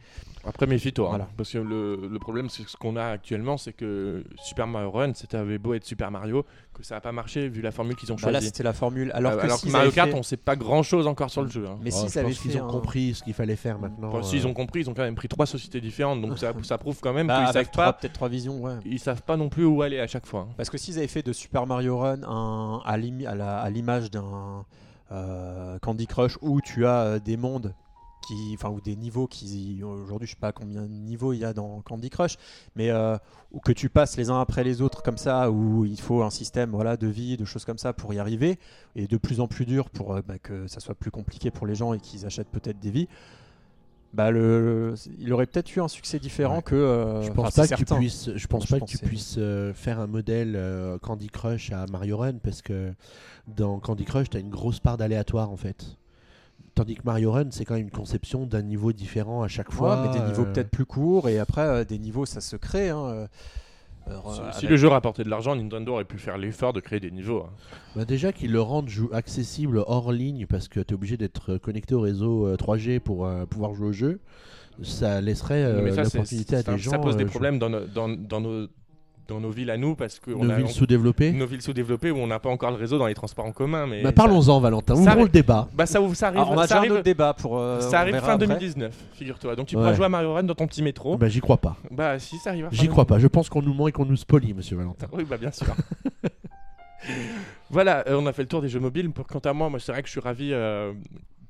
[0.45, 1.15] Après, méfie-toi.
[1.21, 4.91] hein, parce que le, le problème, c'est ce qu'on a actuellement, c'est que Super Mario
[4.91, 7.95] Run, c'était avait beau être Super Mario, que ça n'a pas marché vu la formule
[7.95, 8.47] qu'ils ont bah là choisie.
[8.47, 9.11] c'était la formule.
[9.13, 11.29] Alors Euh, que, alors que s'ils Mario Kart, fait- on sait pas grand chose encore
[11.31, 11.65] sur le jeu.
[11.67, 11.77] hein.
[11.81, 13.79] Mais Oh, s'ils je avaient pense qu'ils fait ont un- compris ce qu'il fallait faire
[13.79, 14.09] maintenant.
[14.09, 16.53] Enfin, S'ils euh, ont compris, ils ont quand même pris trois sociétés différentes, donc ça,
[16.63, 17.93] ça prouve quand même Bah, qu'ils avec savent trois- pas.
[17.93, 18.75] peut-être trois visions, ouais.
[18.85, 20.47] Ils savent pas non plus où aller à chaque fois.
[20.49, 20.53] hein.
[20.55, 24.65] Parce que s'ils avaient fait de Super Mario Run un, à l'image d'un
[25.81, 27.73] Candy Crush où tu as euh, des mondes
[28.27, 31.45] qui, enfin, ou des niveaux qui, aujourd'hui, je sais pas combien de niveaux il y
[31.45, 32.37] a dans Candy Crush,
[32.75, 33.17] mais euh,
[33.63, 36.71] que tu passes les uns après les autres comme ça, où il faut un système,
[36.71, 38.59] voilà, de vie, de choses comme ça pour y arriver,
[38.95, 41.67] et de plus en plus dur pour euh, bah, que ça soit plus compliqué pour
[41.67, 43.07] les gens et qu'ils achètent peut-être des vies.
[44.13, 46.61] Bah le, il aurait peut-être eu un succès différent Ouais.
[46.63, 46.75] que.
[46.75, 49.99] euh, Je pense pas que tu puisses, je pense pas que tu puisses euh, faire
[49.99, 52.93] un modèle euh, Candy Crush à Mario Run parce que
[53.47, 55.97] dans Candy Crush, tu as une grosse part d'aléatoire en fait.
[56.73, 59.75] Tandis que Mario Run, c'est quand même une conception d'un niveau différent à chaque Ouais,
[59.75, 60.01] fois.
[60.03, 62.89] mais des niveaux euh, peut-être plus courts et après des niveaux ça se crée.
[62.89, 63.27] hein,
[64.09, 66.79] alors, Si, euh, si le jeu rapportait de l'argent, Nintendo aurait pu faire l'effort de
[66.79, 67.43] créer des niveaux.
[67.47, 67.49] hein.
[67.95, 71.59] bah déjà qu'ils le rendent accessible hors ligne parce que tu es obligé d'être euh,
[71.59, 74.19] connecté au réseau euh, 3G pour euh, pouvoir jouer au jeu,
[74.83, 76.91] ça laisserait euh, l'opportunité à des gens.
[76.91, 78.67] ça pose des problèmes dans, dans, dans nos,
[79.27, 81.31] dans nos villes à nous parce que on Nos a- villes sous-développées.
[81.31, 83.87] nos villes sous-développées où on n'a pas encore le réseau dans les transports en commun.
[83.87, 84.95] Mais Bah, Parlons-en, Valentin.
[84.95, 85.67] ça Ouvrons arrive- le débat.
[85.73, 87.57] Bah ça, ça arrive, Alors, on a ça déjà un arrive, autre débat pour.
[87.59, 88.47] euh, ça arrive fin après.
[88.47, 89.55] 2019, figure-toi.
[89.55, 89.81] Donc tu Ouais.
[89.81, 91.17] pourras jouer à Mario Run dans ton petit métro.
[91.17, 91.75] Bah, j'y crois pas.
[91.91, 92.67] Bah si, ça arrive.
[92.71, 93.19] J'y crois pas.
[93.19, 95.07] Je pense qu'on nous ment et qu'on nous spolie, monsieur Valentin.
[95.11, 95.67] Oui, bah bien sûr.
[97.69, 99.11] voilà, euh, on a fait le tour des jeux mobiles.
[99.11, 100.93] Pour, quant à moi, moi c'est vrai que je suis ravi euh,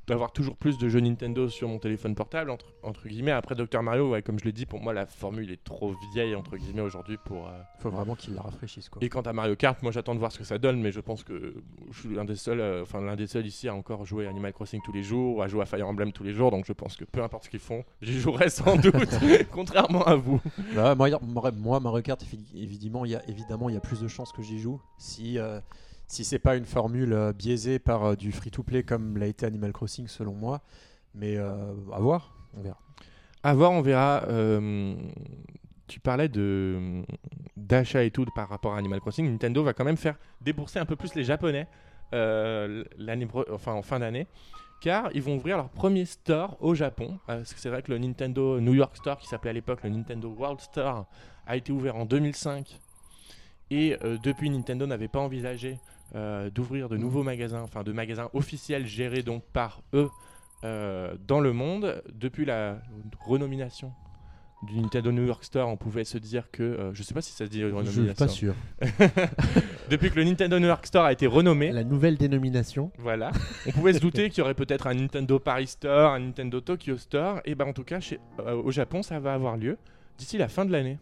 [0.08, 3.32] d'avoir toujours plus de jeux Nintendo sur mon téléphone portable, entre, entre guillemets.
[3.32, 6.34] Après Dr Mario, ouais, comme je l'ai dit, pour moi la formule est trop vieille,
[6.36, 7.48] entre guillemets, aujourd'hui pour...
[7.48, 9.04] euh, Faut vraiment qu'ils la rafraîchissent quoi.
[9.04, 11.02] Et quant à Mario Kart, moi j'attends de voir ce que ça donne, mais je
[11.02, 11.56] pense que
[11.92, 14.30] je suis l'un des seuls, euh, enfin l'un des seuls ici à encore jouer à
[14.30, 16.74] Animal Crossing tous les jours, à jouer à Fire Emblem tous les jours, donc je
[16.74, 18.94] pense que peu importe ce qu'ils font, j'y jouerai sans doute,
[19.52, 20.40] contrairement à vous.
[20.74, 24.08] Bah, moi, Mario Kart, évi- évidemment, il y a évidemment il y a plus de
[24.08, 25.60] chances que j'y joue si euh,
[26.08, 29.74] si c'est pas une formule euh, biaisée par euh, du free-to-play comme l'a été Animal
[29.74, 30.62] Crossing selon moi.
[31.14, 32.78] Mais euh, à voir, on verra.
[33.44, 34.24] À voir, on verra.
[35.88, 37.04] tu parlais de
[37.56, 39.30] d'achat et tout par rapport à Animal Crossing.
[39.30, 41.68] Nintendo va quand même faire débourser un peu plus les Japonais
[42.14, 44.28] en fin d'année,
[44.82, 47.20] car ils vont ouvrir leur premier store au Japon.
[47.44, 50.60] C'est vrai que le Nintendo New York Store, qui s'appelait à l'époque le Nintendo World
[50.60, 51.06] Store,
[51.46, 52.80] a été ouvert en 2005.
[53.70, 55.80] Et depuis, Nintendo n'avait pas envisagé
[56.16, 60.10] euh, d'ouvrir de nouveaux magasins, enfin de magasins officiels gérés donc par eux
[60.64, 62.02] euh, dans le monde.
[62.14, 62.80] Depuis la
[63.26, 63.92] renomination
[64.64, 67.32] du Nintendo New York Store, on pouvait se dire que, euh, je sais pas si
[67.32, 68.14] ça se dit Je suis renomination.
[68.16, 68.56] pas sûr.
[69.90, 72.92] Depuis que le Nintendo New York Store a été renommé, La nouvelle dénomination.
[72.98, 73.32] voilà,
[73.68, 76.98] on pouvait se douter qu'il y aurait peut-être un Nintendo Paris Store, un Nintendo Tokyo
[76.98, 79.78] Store, et ben en tout cas chez, euh, au Japon ça va avoir lieu
[80.18, 80.98] d'ici la fin de l'année.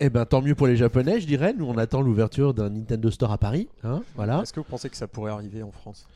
[0.00, 1.52] Eh ben, tant mieux pour les Japonais, je dirais.
[1.56, 3.68] Nous, on attend l'ouverture d'un Nintendo Store à Paris.
[3.82, 4.42] Hein voilà.
[4.42, 6.06] Est-ce que vous pensez que ça pourrait arriver en France?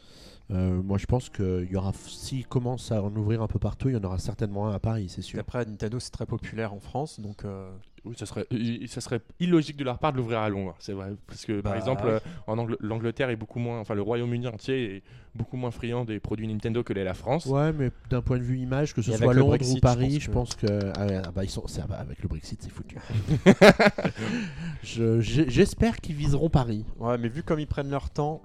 [0.53, 3.89] Euh, moi, je pense qu'il y aura, s'ils commencent à en ouvrir un peu partout,
[3.89, 5.41] il y en aura certainement un à Paris, c'est sûr.
[5.41, 7.71] Après, Nintendo, c'est très populaire en France, donc euh,
[8.05, 10.93] Oui, ça serait, i- ça serait illogique de leur part de l'ouvrir à Londres, c'est
[10.93, 11.13] vrai.
[11.27, 12.11] Parce que par Bah, exemple, ouais.
[12.15, 15.03] euh, en Angl- l'Angleterre est beaucoup moins, enfin le Royaume-Uni entier est
[15.35, 17.47] beaucoup moins friand des produits Nintendo que l'est la France.
[17.47, 19.81] Ouais, mais d'un point de vue image, que ce Et soit Londres Brexit, ou je
[19.81, 22.29] Paris, je pense que, ah ouais, ah bah, ils sont, c'est- ah bah, avec le
[22.29, 22.97] Brexit, c'est foutu.
[24.83, 26.85] Je- J'espère qu'ils viseront Paris.
[26.99, 28.43] ouais, mais vu comme ils prennent leur temps,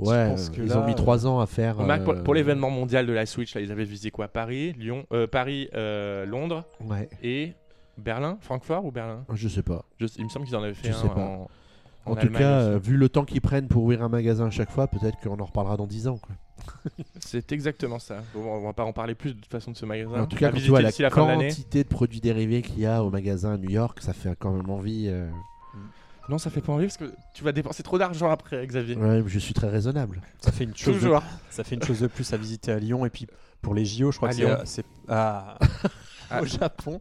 [0.00, 1.76] Ouais, pense que ils là, ont mis trois ans à faire.
[1.76, 5.06] Pour, euh, pour l'événement mondial de la Switch, là, ils avaient visé quoi Paris, Lyon,
[5.12, 7.54] euh, Paris, euh, Londres Ouais, et
[7.96, 9.24] Berlin, Francfort ou Berlin?
[9.32, 9.84] Je sais pas.
[9.98, 11.14] Je- Il me semble qu'ils en avaient fait Je un sais pas.
[11.20, 11.48] en,
[12.06, 12.68] En, en tout Allemagne cas, aussi.
[12.70, 15.38] euh, vu le temps qu'ils prennent pour ouvrir un magasin à chaque fois, peut-être qu'on
[15.40, 16.18] en reparlera dans 10 ans.
[17.20, 18.22] c'est exactement ça.
[18.34, 20.22] Bon, on va pas en parler plus de toute façon de ce magasin.
[20.22, 23.02] en tout cas, quand tu vois la de quantité de produits dérivés qu'il y a
[23.04, 25.06] au magasin à New York, ça fait quand même envie.
[25.08, 25.28] euh,
[26.28, 28.96] Non, ça fait pas envie parce que tu vas dépenser trop d'argent après, Xavier.
[28.96, 30.20] Ouais, je suis très raisonnable.
[30.40, 31.22] ça fait une chose, de, Toujours.
[31.50, 33.06] ça fait une chose de plus à visiter à Lyon.
[33.06, 33.26] Et puis
[33.62, 35.58] pour les JO, je crois À que c'est- à-
[36.30, 36.42] Ah.
[36.42, 37.00] au Japon.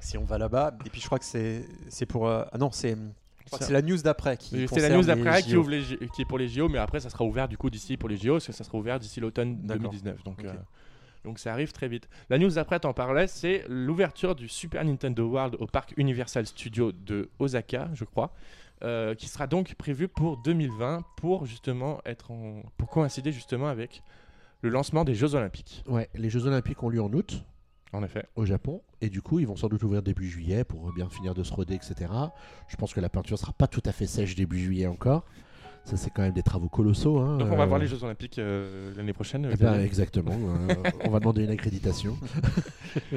[0.00, 2.70] si on va là-bas, et puis je crois que c'est c'est pour euh, ah non
[2.70, 2.96] c'est
[3.60, 5.82] c'est la news d'après qui C'est la news d'après qui, ouvre les
[6.14, 8.16] qui est pour les JO, mais après ça sera ouvert du coup d'ici pour les
[8.16, 9.90] JO, parce que ça sera ouvert d'ici l'automne D'accord.
[9.90, 10.22] 2019.
[10.22, 10.52] Donc, euh,
[11.24, 12.08] donc ça arrive très vite.
[12.30, 16.92] La news d'après, t'en parlais, c'est l'ouverture du Super Nintendo World au parc Universal Studios
[16.92, 18.32] de Osaka, je crois,
[18.82, 22.62] euh, qui sera donc prévu pour 2020 pour justement être en...
[22.76, 24.02] pour coïncider justement avec
[24.62, 25.84] le lancement des Jeux Olympiques.
[25.86, 27.44] Ouais, les Jeux Olympiques ont lieu en août
[27.92, 28.24] En effet.
[28.36, 31.34] au Japon, et du coup, ils vont sans doute ouvrir début juillet pour bien finir
[31.34, 32.10] de se roder, etc.
[32.68, 35.24] Je pense que la peinture sera pas tout à fait sèche début juillet encore.
[35.84, 37.18] Ça, c'est quand même des travaux colossaux.
[37.18, 39.48] hein, Donc on va euh, voir les Jeux Olympiques euh, l'année prochaine.
[39.50, 40.32] Eh ben, exactement.
[40.34, 42.18] euh, on va demander une accréditation.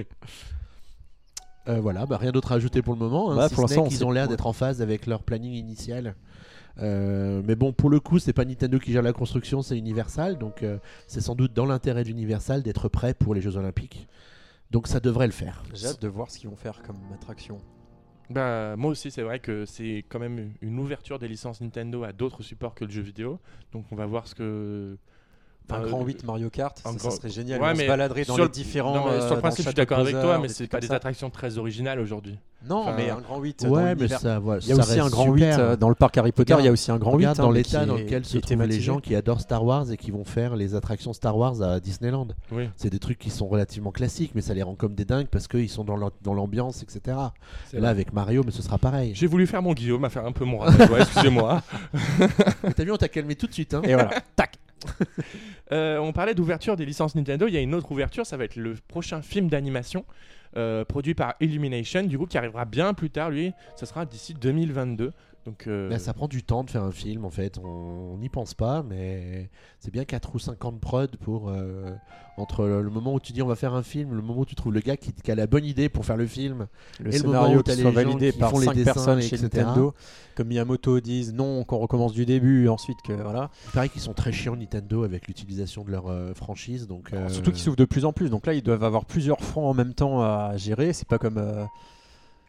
[1.68, 3.32] Euh, voilà, bah, rien d'autre à ajouter pour le moment.
[3.32, 6.16] hein, Bah, si pour l'instant, sait- ont l'air d'être en phase avec leur planning initial.
[6.80, 10.38] Euh, mais bon, pour le coup, c'est pas Nintendo qui gère la construction, c'est Universal.
[10.38, 14.08] Donc, euh, c'est sans doute dans l'intérêt d'Universal d'être prêt pour les Jeux Olympiques.
[14.72, 15.64] Donc, ça devrait le faire.
[15.74, 17.58] J'ai hâte de voir ce qu'ils vont faire comme attraction.
[18.30, 22.14] Bah, moi aussi, c'est vrai que c'est quand même une ouverture des licences Nintendo à
[22.14, 23.40] d'autres supports que le jeu vidéo.
[23.74, 24.98] Donc on va voir ce que.
[25.72, 27.62] Un Enfin, grand euh, 8 Mario Kart, ça, grand- ça serait génial.
[27.62, 28.94] Ouais, on se mais baladerait dans sur les le- différents.
[28.96, 30.80] Non, mais euh, sur dans le principe, je suis d'accord avec toi, mais c'est pas
[30.80, 30.96] des ça.
[30.96, 32.38] attractions très originales aujourd'hui.
[32.70, 34.20] Non, Enfin, mais un grand 8 dans Ouais, mais l'univers.
[34.20, 35.60] ça, voilà, Il y a ça aussi un grand 8 super.
[35.60, 36.54] euh, dans le parc Harry Potter.
[36.54, 38.24] Regarde- il y a aussi un grand 8 Regarde hein, dans mais l'état dans lequel
[38.24, 41.36] se trouvent les gens qui adorent Star Wars et qui vont faire les attractions Star
[41.36, 42.28] Wars à Disneyland.
[42.52, 42.70] Oui.
[42.76, 45.48] C'est des trucs qui sont relativement classiques, mais ça les rend comme des dingues parce
[45.48, 47.00] qu'ils sont dans l'am- dans l'ambiance, etc.
[47.08, 47.32] Là,
[47.74, 47.88] vrai.
[47.88, 49.14] avec Mario, mais ce sera pareil.
[49.16, 50.60] J'ai voulu faire mon Guillaume, à faire un peu mon
[51.00, 51.64] excusez-moi.
[52.64, 53.74] Mais T'as vu, on t'a calmé tout de suite.
[53.74, 54.12] Hein Et voilà.
[54.36, 54.52] Tac.
[55.72, 57.48] Euh, on parlait d'ouverture des licences Nintendo.
[57.48, 60.04] Il y a une autre ouverture, ça va être le prochain film d'animation
[60.58, 63.30] euh, produit par Illumination, du coup, qui arrivera bien plus tard.
[63.30, 65.14] Lui, ça sera d'ici 2022.
[65.46, 67.58] Donc, euh, Bah, ça prend du temps de faire un film, en fait.
[67.64, 69.50] On n'y pense pas, mais
[69.80, 71.50] c'est bien 4 ou 5 ans de prod pour.
[71.50, 71.92] euh,
[72.38, 74.56] entre le moment où tu dis on va faire un film, le moment où tu
[74.56, 76.66] trouves le gars qui, qui a la bonne idée pour faire le film.
[77.00, 78.60] Le Et le moment scénario où t'as qui soit les gens validé qui par font
[78.60, 79.50] les 5 dessins, personnes chez etc.
[79.54, 79.94] Nintendo,
[80.36, 83.50] comme Miyamoto disent non, qu'on recommence du début, ensuite que voilà.
[83.68, 86.88] Il paraît qu'ils sont très chiants Nintendo avec l'utilisation de leur euh, franchise.
[86.88, 89.42] Donc, euh, Surtout qu'ils s'ouvrent de plus en plus, donc là ils doivent avoir plusieurs
[89.42, 90.94] fronts en même temps à gérer.
[90.94, 91.66] C'est pas comme euh,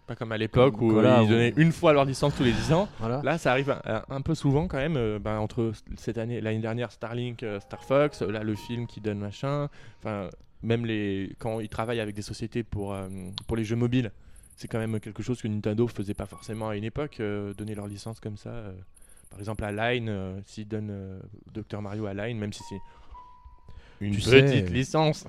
[0.07, 2.53] pas comme à l'époque où Voilà, ils où- donnaient une fois leur licence tous les
[2.53, 2.88] 10 ans.
[2.99, 3.21] voilà.
[3.23, 4.97] Là, ça arrive un, un peu souvent quand même.
[4.97, 8.87] euh, ben, entre cette année, l'année dernière, Starlink, euh, Star Fox, euh, là le film
[8.87, 9.69] qui donne machin.
[10.01, 10.29] Enfin,
[10.62, 13.09] même les quand ils travaillent avec des sociétés pour euh,
[13.47, 14.11] pour les jeux mobiles,
[14.57, 17.75] c'est quand même quelque chose que Nintendo faisait pas forcément à une époque, euh, donner
[17.75, 18.51] leur licence comme ça.
[18.51, 18.73] euh.
[19.31, 21.21] par exemple, à Line, euh, s'ils donnent euh,
[21.55, 22.81] Dr Mario à Line, même si c'est
[24.01, 25.25] une Tu petite sais, licence.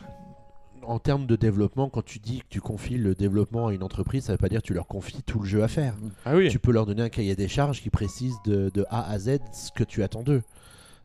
[0.85, 4.25] En termes de développement, quand tu dis que tu confies le développement à une entreprise,
[4.25, 5.95] ça veut pas dire que tu leur confies tout le jeu à faire.
[6.25, 6.49] Ah oui.
[6.49, 9.39] Tu peux leur donner un cahier des charges qui précise de, de A à Z
[9.51, 10.41] ce que tu attends d'eux.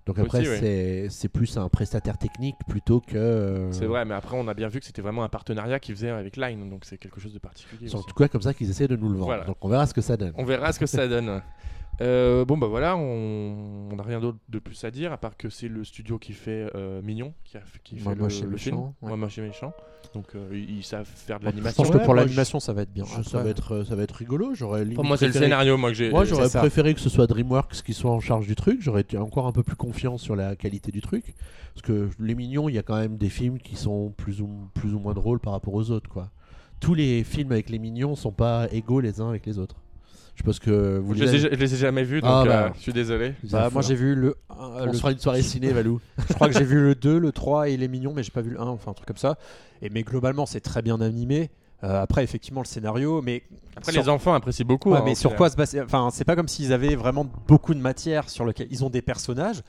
[0.06, 1.08] Donc après, ouais.
[1.10, 3.14] c'est- plus un prestataire technique plutôt que.
[3.16, 5.94] euh, C'est vrai, mais après on a bien vu que c'était vraiment un partenariat qu'ils
[5.94, 7.88] faisaient avec Line, donc c'est quelque chose de particulier.
[7.90, 9.26] C'est en tout cas comme ça qu'ils essaient de nous le vendre.
[9.26, 9.44] Voilà.
[9.44, 10.32] Donc on verra ce que ça donne.
[10.36, 11.42] On verra ce que ça donne.
[12.00, 15.48] Euh, bon bah voilà, on n'a rien d'autre de plus à dire à part que
[15.50, 18.76] c'est le studio qui fait euh, Mignon, qui, a, qui fait Moi, le, Méchant, film.
[19.02, 19.16] ouais.
[19.16, 19.72] Moi méchant.
[20.14, 21.82] Donc euh, ils, ils savent faire de Je l'animation.
[21.82, 23.04] pense Ouais, que pour l'animation ça va être bien.
[23.04, 24.54] Je- ça, va être, ça va être rigolo.
[24.54, 26.10] J'aurais moi c'est le préféré- scénario moi que j'ai.
[26.10, 26.60] Moi j'aurais ça.
[26.60, 28.80] préféré que ce soit DreamWorks qui soit en charge du truc.
[28.80, 31.34] J'aurais été encore un peu plus confiant sur la qualité du truc.
[31.74, 34.48] Parce que les mignons, il y a quand même des films qui sont plus ou,
[34.74, 36.08] plus ou moins drôles par rapport aux autres.
[36.08, 36.30] quoi.
[36.80, 39.76] Tous les films avec les mignons sont pas égaux les uns avec les autres.
[40.38, 42.30] Je pense que vous Je les les, ai, avez- je les ai jamais vus donc
[42.32, 42.64] Ah, bah.
[42.66, 43.34] euh, je suis désolé.
[43.50, 44.36] bah, avez moi j'ai vu le.
[44.50, 46.00] un, On le- se fera une soirée ciné, Valou.
[46.28, 48.40] Je crois que j'ai vu le 2, le 3 et les mignons, mais j'ai pas
[48.40, 49.36] vu le 1, enfin un truc comme ça.
[49.82, 51.50] Et mais globalement, c'est très bien animé.
[51.84, 53.42] Euh, après, effectivement, le scénario, mais
[53.76, 54.90] Après sur- les enfants apprécient beaucoup.
[54.92, 57.74] Ouais, hein, mais sur quoi se baser Enfin, c'est pas comme s'ils avaient vraiment beaucoup
[57.74, 59.62] de matière sur lequel ils ont des personnages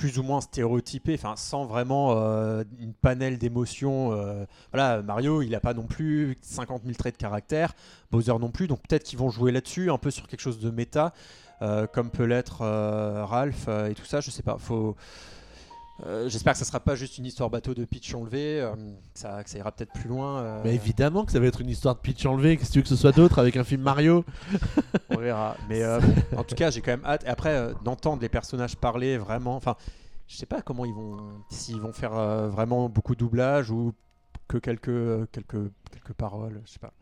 [0.00, 4.14] plus ou moins stéréotypé, enfin sans vraiment euh, une panel d'émotions.
[4.14, 7.74] euh, voilà, Mario, il a pas non plus 50 000 traits de caractère,
[8.10, 10.70] Bowser non plus, donc peut-être qu'ils vont jouer là-dessus, un peu sur quelque chose de
[10.70, 11.12] méta,
[11.60, 14.22] euh, comme peut l'être Ralph et tout ça.
[14.22, 14.56] Je sais pas.
[16.06, 19.18] Euh, J'espère que ça sera pas juste une histoire bateau de pitch enlevé, euh, que,
[19.18, 20.40] ça, que ça ira peut-être plus loin.
[20.40, 22.56] euh, Mais évidemment que ça va être une histoire de pitch enlevé.
[22.56, 24.24] Qu'est-ce que tu veux que ce soit d'autre avec un film Mario?
[25.10, 25.56] On verra.
[25.68, 27.24] Mais euh, bon, en tout cas, j'ai quand même hâte.
[27.24, 29.56] Et après, euh, d'entendre les personnages parler vraiment.
[29.56, 29.76] Enfin,
[30.28, 31.18] je sais pas comment ils vont.
[31.50, 33.92] S'ils vont faire euh, vraiment beaucoup de doublage ou
[34.48, 36.60] que quelques, euh, quelques, quelques paroles.
[36.64, 36.92] Je sais pas.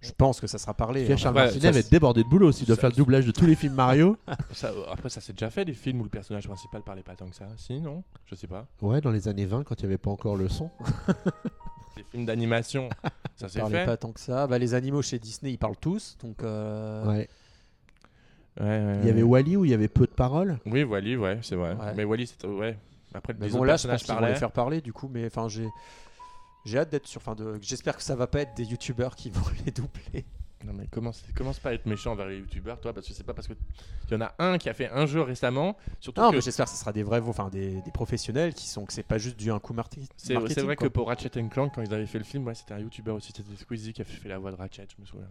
[0.00, 1.04] Je pense que ça sera parlé.
[1.04, 1.20] Pierre hein.
[1.20, 3.44] Charles Ouais, Martinet va être débordé de boulot s'il doit faire le doublage de tous
[3.46, 4.16] les films Mario.
[4.52, 7.28] Ça, après, ça s'est déjà fait des films où le personnage principal parlait pas tant
[7.28, 7.46] que ça.
[7.56, 8.66] Si, non Je sais pas.
[8.80, 10.70] Ouais, dans les années 20, quand il n'y avait pas encore le son.
[11.96, 12.88] Des films d'animation,
[13.36, 13.84] ça s'est fait.
[13.84, 14.46] pas tant que ça.
[14.46, 16.16] Bah, les animaux chez Disney, ils parlent tous.
[16.22, 16.42] Donc.
[16.42, 17.28] euh, Ouais.
[18.60, 19.22] Ouais, ouais, Il y avait.
[19.22, 20.58] Wally où il y avait peu de paroles.
[20.66, 21.74] Oui, Wally, ouais, c'est vrai.
[21.74, 21.94] Ouais.
[21.96, 22.46] Mais Wally, c'était.
[22.46, 22.76] Ouais.
[23.12, 24.32] Après, Mais bon, là, je pense qu'ils vont parlaient.
[24.32, 25.08] les faire parler du coup.
[25.12, 25.68] Mais enfin, j'ai.
[26.64, 27.20] J'ai hâte d'être sur.
[27.20, 27.58] Enfin, de...
[27.62, 30.24] j'espère que ça va pas être des youtubeurs qui vont les doubler.
[30.66, 32.92] Non mais commence, commence pas à être méchant vers les youtubeurs toi?
[32.92, 33.54] Parce que c'est pas parce que
[34.10, 36.42] il y en a un qui a fait un jeu récemment surtout Non, que mais
[36.42, 39.16] j'espère que ce sera des vrais, enfin des, des professionnels qui sont que c'est pas
[39.16, 40.86] juste du un coup marti- c'est vrai quoi.
[40.88, 43.32] que pour Ratchet Clank quand ils avaient fait le film ouais, c'était un youtubeur aussi
[43.34, 45.28] c'était Squeezie qui a fait la voix de Ratchet je me souviens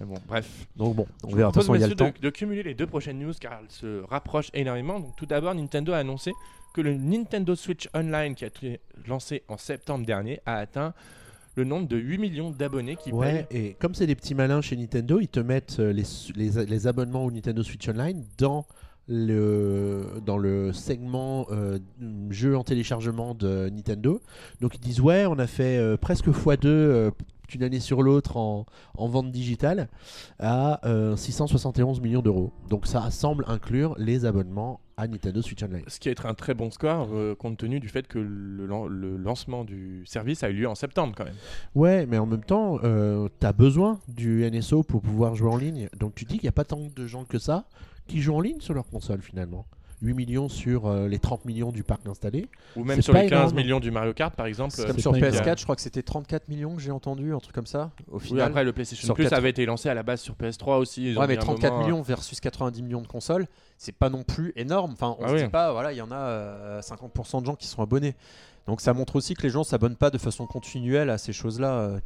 [0.00, 1.48] mais bon bref Donc bon, on verra.
[1.50, 2.06] De toute façon, il y a le temps.
[2.14, 5.54] de, de cumuler les deux prochaines news car elles se rapprochent énormément donc tout d'abord
[5.54, 6.32] Nintendo a annoncé
[6.74, 10.94] que le Nintendo Switch Online qui a été lancé en septembre dernier a atteint
[11.56, 14.60] le nombre de 8 millions d'abonnés qui Ouais, payent et comme c'est des petits malins
[14.60, 16.04] chez Nintendo, ils te mettent euh, les,
[16.36, 18.64] les, les abonnements au Nintendo Switch Online dans
[19.08, 21.78] le, dans le segment euh,
[22.30, 24.20] jeu en téléchargement de Nintendo.
[24.60, 27.10] Donc ils disent ouais, on a fait euh, presque x2 euh,
[27.48, 29.88] d'une année sur l'autre en, en vente digitale
[30.38, 32.52] à euh, 671 millions d'euros.
[32.68, 35.84] Donc ça semble inclure les abonnements à Nintendo Switch Online.
[35.86, 38.86] ce qui est un très bon score euh, compte tenu du fait que le, lan-
[38.88, 41.36] le lancement du service a eu lieu en septembre quand même
[41.76, 45.88] Ouais, mais en même temps, euh, t'as besoin du NSO pour pouvoir jouer en ligne.
[45.98, 47.66] Donc tu dis qu'il n'y a pas tant de gens que ça
[48.08, 49.66] qui jouent en ligne sur leur console finalement.
[50.00, 52.46] 8 millions sur euh, les 30 millions du parc installé.
[52.76, 53.56] Ou même sur les 15 énorme.
[53.56, 54.72] millions du Mario Kart par exemple.
[54.72, 55.58] C'est euh, comme sur pas PS4, énorme.
[55.58, 57.90] je crois que c'était 34 millions que j'ai entendu, un truc comme ça.
[58.10, 58.48] Au Oui, final.
[58.48, 61.10] après le PlayStation sur Plus quatre- avait été lancé à la base sur PS3 aussi.
[61.12, 64.22] ils ouais, mais un 34 moment, millions versus 90 millions de consoles, c'est pas non
[64.22, 64.92] plus énorme.
[64.92, 65.42] Enfin, on Ah se oui.
[65.44, 68.14] dit pas, voilà, il y en a euh, 50% de gens qui sont abonnés.
[68.66, 71.98] Donc ça montre aussi que les gens s'abonnent pas de façon continuelle à ces choses-là.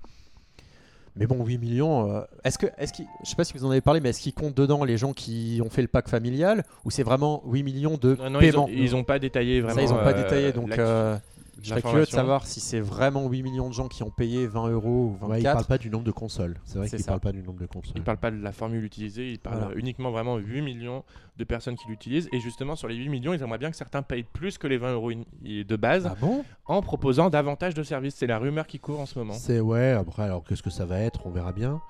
[1.16, 2.10] Mais bon, 8 millions.
[2.10, 4.20] euh, Est-ce que, est-ce qu'il, je sais pas si vous en avez parlé, mais est-ce
[4.20, 7.62] qu'ils comptent dedans les gens qui ont fait le pack familial ou c'est vraiment 8
[7.62, 8.68] millions de Non, non, ils, paiements?
[8.72, 9.76] ils ont pas détaillé vraiment.
[9.76, 11.16] Ça, ils ont pas euh, détaillé, donc euh,
[11.60, 14.46] je serais curieux de savoir si c'est vraiment 8 millions de gens qui ont payé
[14.46, 15.52] 20 euros ou Ouais, ils 24.
[15.54, 16.56] parlent pas du nombre de consoles.
[16.64, 17.10] C'est vrai C'est qu'ils ça.
[17.12, 17.92] parlent pas du nombre de consoles.
[17.96, 19.74] Ils parlent pas de la formule utilisée, ils parlent Voilà.
[19.76, 21.04] uniquement vraiment 8 millions
[21.36, 22.28] de personnes qui l'utilisent.
[22.32, 24.78] Et justement, sur les 8 millions, ils aimeraient bien que certains payent plus que les
[24.78, 26.44] 20 euros de base ah bon?
[26.66, 28.14] en proposant davantage de services.
[28.16, 29.34] C'est la rumeur qui court en ce moment.
[29.34, 31.26] C'est ouais, après, alors qu'est-ce que ça va être?
[31.26, 31.80] On verra bien.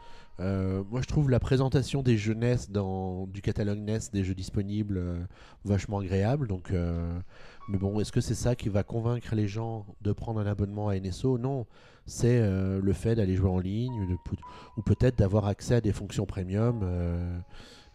[0.41, 4.35] Euh, moi, je trouve la présentation des jeux NES dans, du catalogue NES des jeux
[4.35, 5.21] disponibles euh,
[5.65, 6.49] vachement agréable.
[6.49, 7.19] Donc, euh,
[7.69, 10.89] mais bon, est-ce que c'est ça qui va convaincre les gens de prendre un abonnement
[10.89, 11.67] à NSO Non,
[12.07, 14.17] c'est euh, le fait d'aller jouer en ligne
[14.77, 16.81] ou, peut-être d'avoir accès à des fonctions premium.
[16.83, 17.39] euh,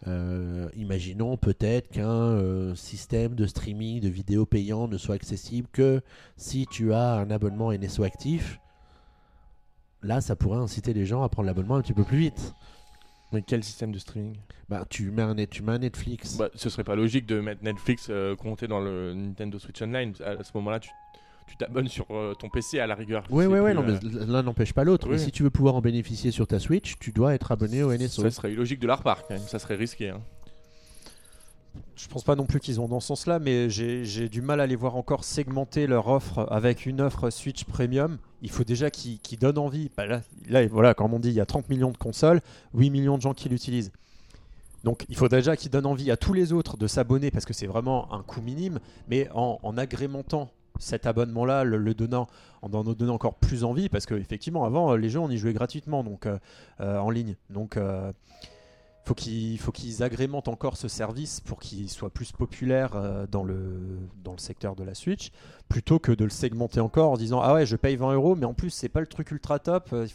[0.06, 6.02] euh, imaginons peut-être qu'un système de streaming de vidéos payant ne soit accessible que
[6.36, 8.60] si tu as un abonnement NSO actif.
[10.02, 12.54] Là, ça pourrait inciter les gens à prendre l'abonnement un petit peu plus vite.
[13.32, 14.36] Mais quel système de streaming?
[14.68, 16.36] Bah, tu mets un, net- tu mets un Netflix.
[16.38, 20.12] bah, Ce serait pas logique de mettre Netflix euh, compté dans le Nintendo Switch Online.
[20.24, 20.90] À ce moment-là, tu
[21.46, 23.24] tu t'abonnes sur euh, ton PC à la rigueur.
[23.30, 25.06] Oui, oui, oui, plus, non, mais l'un n'empêche pas l'autre.
[25.06, 25.12] oui.
[25.12, 27.90] Mais si tu veux pouvoir en bénéficier sur ta Switch, tu dois être abonné au
[27.90, 28.20] NSO.
[28.20, 29.42] Ça serait illogique de leur part quand même.
[29.48, 30.10] Ça serait risqué.
[30.10, 30.20] hein.
[31.96, 34.66] Je pense pas non plus qu'ils ont dans ce sens-là, mais j'ai du mal à
[34.66, 38.18] les voir encore segmenter leur offre avec une offre Switch Premium.
[38.42, 39.90] Il faut déjà qu'ils donnent envie.
[39.96, 42.40] Bah là, là, voilà, comme on dit, il y a 30 millions de consoles,
[42.74, 43.92] 8 millions de gens qui l'utilisent.
[44.84, 47.52] Donc il faut déjà qu'ils donnent envie à tous les autres de s'abonner parce que
[47.52, 48.78] c'est vraiment un coût minime,
[49.08, 52.28] mais en, en agrémentant cet abonnement-là, le, donnant,
[52.62, 56.04] en en donnant encore plus envie, parce qu'effectivement, avant, les jeux, on y jouait gratuitement
[56.04, 56.38] donc, euh,
[56.80, 57.36] euh, en ligne.
[57.50, 58.12] Donc euh,
[59.08, 63.42] faut qu'ils faut qu'ils agrémentent encore ce service pour qu'il soit plus populaire euh, dans
[63.42, 63.98] le
[64.36, 65.30] secteur de la Switch
[65.68, 68.44] plutôt que de le segmenter encore en disant ah ouais je paye 20 euros mais
[68.44, 70.06] en plus c'est pas le truc ultra top euh,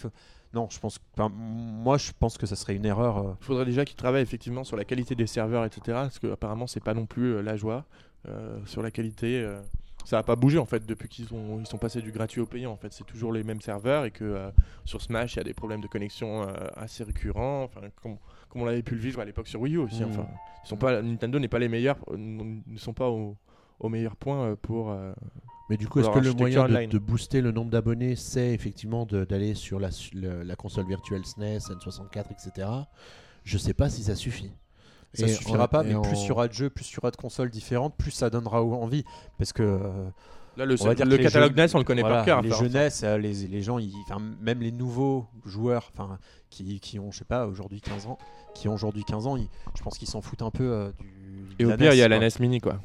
[0.53, 3.33] non je pense moi je pense que ça serait une erreur euh.
[3.41, 5.81] Il faudrait déjà qu'ils travaillent effectivement sur la qualité des serveurs, etc.
[5.85, 7.85] Parce que apparemment c'est pas non plus la joie
[8.65, 9.45] sur la qualité.
[10.05, 12.45] ça n'a pas bougé en fait depuis qu'ils ont ils sont passés du gratuit au
[12.45, 12.71] payant.
[12.71, 14.51] En fait, c'est toujours les mêmes serveurs et que
[14.85, 17.69] sur Smash il y a des problèmes de connexion assez récurrents.
[18.53, 20.01] Comme on l'avait pu le vivre à l'époque sur Wii U aussi.
[20.03, 20.09] Mhm.
[20.11, 20.27] Enfin,
[20.63, 23.35] ils sont pas Nintendo n'est pas les meilleurs, euh, ne sont pas au,
[23.79, 24.91] au meilleur point euh, pour.
[24.91, 25.11] euh,
[25.69, 29.55] Mais du coup, est-ce que le moyen de, booster le nombre d'abonnés, c'est effectivement d'aller
[29.55, 32.67] sur la, le- la console virtuelle SNES, N64, etc.
[33.43, 34.51] Je sais pas si ça suffit.
[35.15, 36.95] Ça Et suffira en- pas, mais en- plus il y aura de jeux, plus il
[36.95, 39.03] y aura de consoles différentes, plus ça donnera envie.
[39.37, 40.09] Parce que euh,
[40.55, 42.41] Là, le, On va dire le catalogue jeux- NES, on le connaît voilà, par cœur.
[42.41, 43.91] les jeunesses, euh, les, les gens, ils-
[44.41, 45.91] même les nouveaux joueurs,
[46.49, 48.17] qui, qui ont, je sais pas, aujourd'hui 15 ans,
[48.53, 51.22] qui ont aujourd'hui 15 ans, ils- je pense qu'ils s'en foutent un peu euh, du.
[51.59, 52.19] Et au pire, il y a la.
[52.19, 52.79] NES Mini, quoi.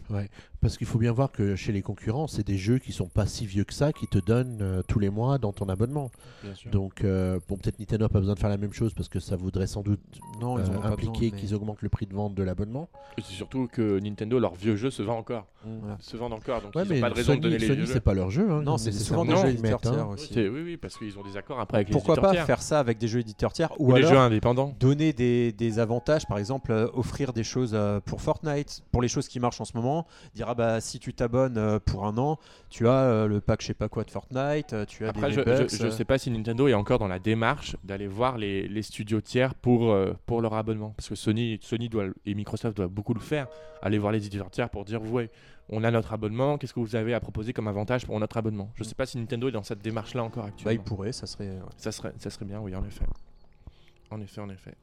[0.61, 3.27] Parce qu'il faut bien voir que chez les concurrents, c'est des jeux qui sont pas
[3.27, 6.11] si vieux que ça, qui te donnent euh, tous les mois dans ton abonnement.
[6.73, 9.21] Donc, euh, bon, peut-être Nintendo n'a pas besoin de faire la même chose parce que
[9.21, 10.01] ça voudrait sans doute
[10.41, 12.43] Non, ils euh, ont pas impliquer besoin, mais- qu'ils augmentent le prix de vente de
[12.43, 12.89] l'abonnement.
[13.19, 15.47] Et c'est surtout que Nintendo, leurs vieux jeux se vendent encore.
[15.65, 15.97] Voilà.
[16.01, 17.67] Se vendent encore, donc Ouais, ils mais n'ont pas de raison Sony, de donner les
[17.67, 18.01] Sony, vieux c'est jeux.
[18.01, 18.51] pas leur jeu.
[18.51, 19.91] Hein, Non, c'est souvent des jeux éditeurs hein.
[19.93, 20.31] tiers aussi.
[20.35, 22.57] C'est- Oui, oui, parce qu'ils ont des accords après avec Pourquoi les pas éditeurs tiers.
[22.57, 24.75] faire ça avec des jeux éditeurs tiers ou, ou les alors jeux indépendants.
[24.81, 29.09] donner des, des avantages, par exemple euh, offrir des choses euh, pour Fortnite, pour les
[29.09, 32.17] choses qui marchent en ce moment, dire ah bah si tu t'abonnes euh, pour un
[32.19, 32.39] an,
[32.71, 35.29] tu as euh, le pack je sais pas quoi de Fortnite, euh, tu as Après,
[35.29, 38.39] des je, je, je sais pas si Nintendo est encore dans la démarche d'aller voir
[38.39, 40.95] les, les studios tiers pour, euh, pour leur abonnement.
[40.97, 43.47] Parce que Sony, Sony doit, et Microsoft doivent beaucoup le faire.
[43.83, 45.31] Aller voir les éditeurs tiers pour dire ouais,
[45.69, 48.71] on a notre abonnement, qu'est-ce que vous avez à proposer comme avantage pour notre abonnement?
[48.75, 50.85] Je sais pas si Nintendo est dans cette démarche-là encore bah il actuellement.
[50.85, 51.51] pourrait, ça serait.
[51.51, 51.61] ouais.
[51.77, 53.05] Ça serait, ça serait bien, oui, en effet.
[54.11, 54.75] En effet, en effet.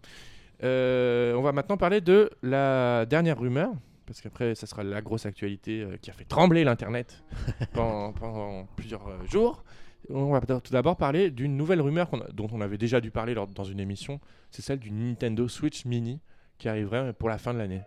[0.63, 3.71] Euh, on va maintenant parler de la dernière rumeur,
[4.05, 7.23] parce qu'après, ça sera la grosse actualité euh, qui a fait trembler l'Internet
[7.73, 9.63] pendant, pendant plusieurs euh, jours.
[10.09, 13.33] On va tout d'abord parler d'une nouvelle rumeur a- dont on avait déjà dû parler
[13.33, 14.19] lors- dans une émission.
[14.51, 16.19] C'est celle du Nintendo Switch Mini
[16.59, 17.81] qui arriverait pour la fin de l'année.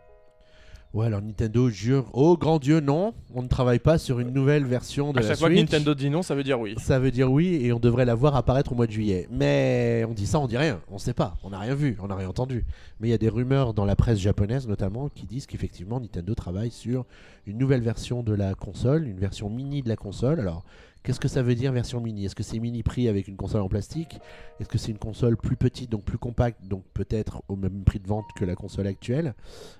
[0.94, 4.64] Ouais, alors Nintendo jure, oh grand Dieu, non, on ne travaille pas sur une nouvelle
[4.64, 5.70] version de À la chaque fois que Switch.
[5.70, 6.76] Nintendo dit non, ça veut dire oui.
[6.78, 9.28] Ça veut dire oui, et on devrait la voir apparaître au mois de juillet.
[9.30, 10.80] Mais on dit ça, on dit rien.
[10.90, 11.36] On sait pas.
[11.42, 12.64] On n'a rien vu, on n'a rien entendu.
[13.00, 16.34] Mais il y a des rumeurs dans la presse japonaise notamment qui disent qu'effectivement Nintendo
[16.34, 17.04] travaille sur
[17.46, 20.40] une nouvelle version de la console, une version mini de la console.
[20.40, 20.64] Alors,
[21.02, 22.24] qu'est-ce que ça veut dire version mini?
[22.26, 24.18] Est-ce que c'est mini prix avec une console en plastique?
[24.60, 27.98] Est-ce que c'est une console plus petite, donc plus compacte, donc peut-être au même prix
[28.00, 29.34] de vente que la console actuelle?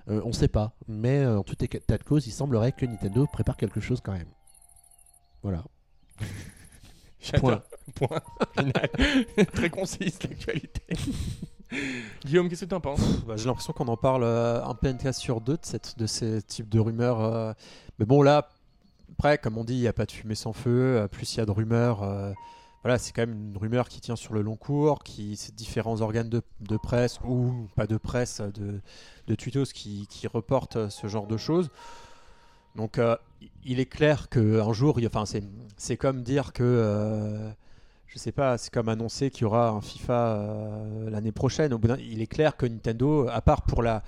[0.09, 0.73] Euh, On ne sait pas.
[0.87, 4.13] Mais euh, en tout état de cause, il semblerait que Nintendo prépare quelque chose quand
[4.13, 4.29] même.
[5.43, 5.63] Voilà.
[7.39, 7.61] Point.
[8.57, 8.89] Final.
[9.53, 10.81] Très concise l'actualité.
[12.25, 13.01] Guillaume, qu'est-ce que tu en penses?
[13.27, 16.41] Bah, J'ai l'impression qu'on en parle euh, un podcast sur deux de, cette, de ces
[16.41, 17.21] types de rumeurs.
[17.21, 17.53] euh.
[17.99, 18.49] Mais bon, là,
[19.19, 20.95] après, comme on dit, il n'y a pas de fumée sans feu.
[20.95, 22.03] euh, plus il y a de rumeurs.
[22.03, 22.31] euh,
[22.83, 26.29] Voilà, c'est quand même une rumeur qui tient sur le long cours, qui différents organes
[26.29, 28.79] de, presse ou pas de presse, de,
[29.27, 31.69] de tutos qui, qui reportent euh, ce genre de choses.
[32.77, 32.97] Donc,
[33.65, 35.25] il est clair qu'un jour, enfin,
[35.75, 37.51] c'est comme dire que euh,
[38.07, 41.73] je sais pas, c'est comme annoncer qu'il y aura un FIFA l'année prochaine.
[41.73, 44.01] Au bout il est clair que Nintendo, à part pour la,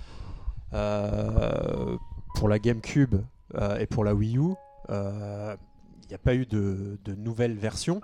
[2.36, 3.16] pour la GameCube
[3.80, 4.54] et pour la Wii U,
[4.92, 8.02] il n'y a pas eu de, de nouvelles versions.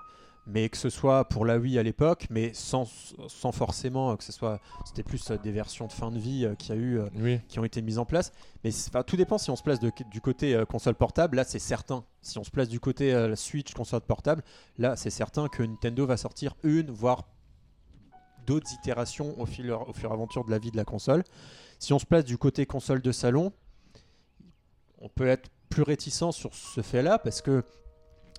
[0.49, 2.85] Mais que ce soit pour la Wii à l'époque, mais sans,
[3.27, 4.61] sans forcément que ce soit.
[4.85, 6.99] C'était plus euh, des versions de fin de vie euh, qu'il y a eu.
[6.99, 7.41] euh, Oui.
[7.49, 8.31] qui ont été mises en place.
[8.63, 11.35] Mais enfin, tout dépend si on se place de- du côté euh, console portable.
[11.35, 12.05] Là, c'est certain.
[12.21, 14.41] Si on se place du côté euh, Switch console portable,
[14.77, 17.27] là, c'est certain que Nintendo va sortir une, voire
[18.45, 21.25] d'autres itérations au, fil, au fur et à mesure de la vie de la console.
[21.77, 23.51] Si on se place du côté console de salon,
[24.99, 27.63] on peut être plus réticent sur ce fait-là parce que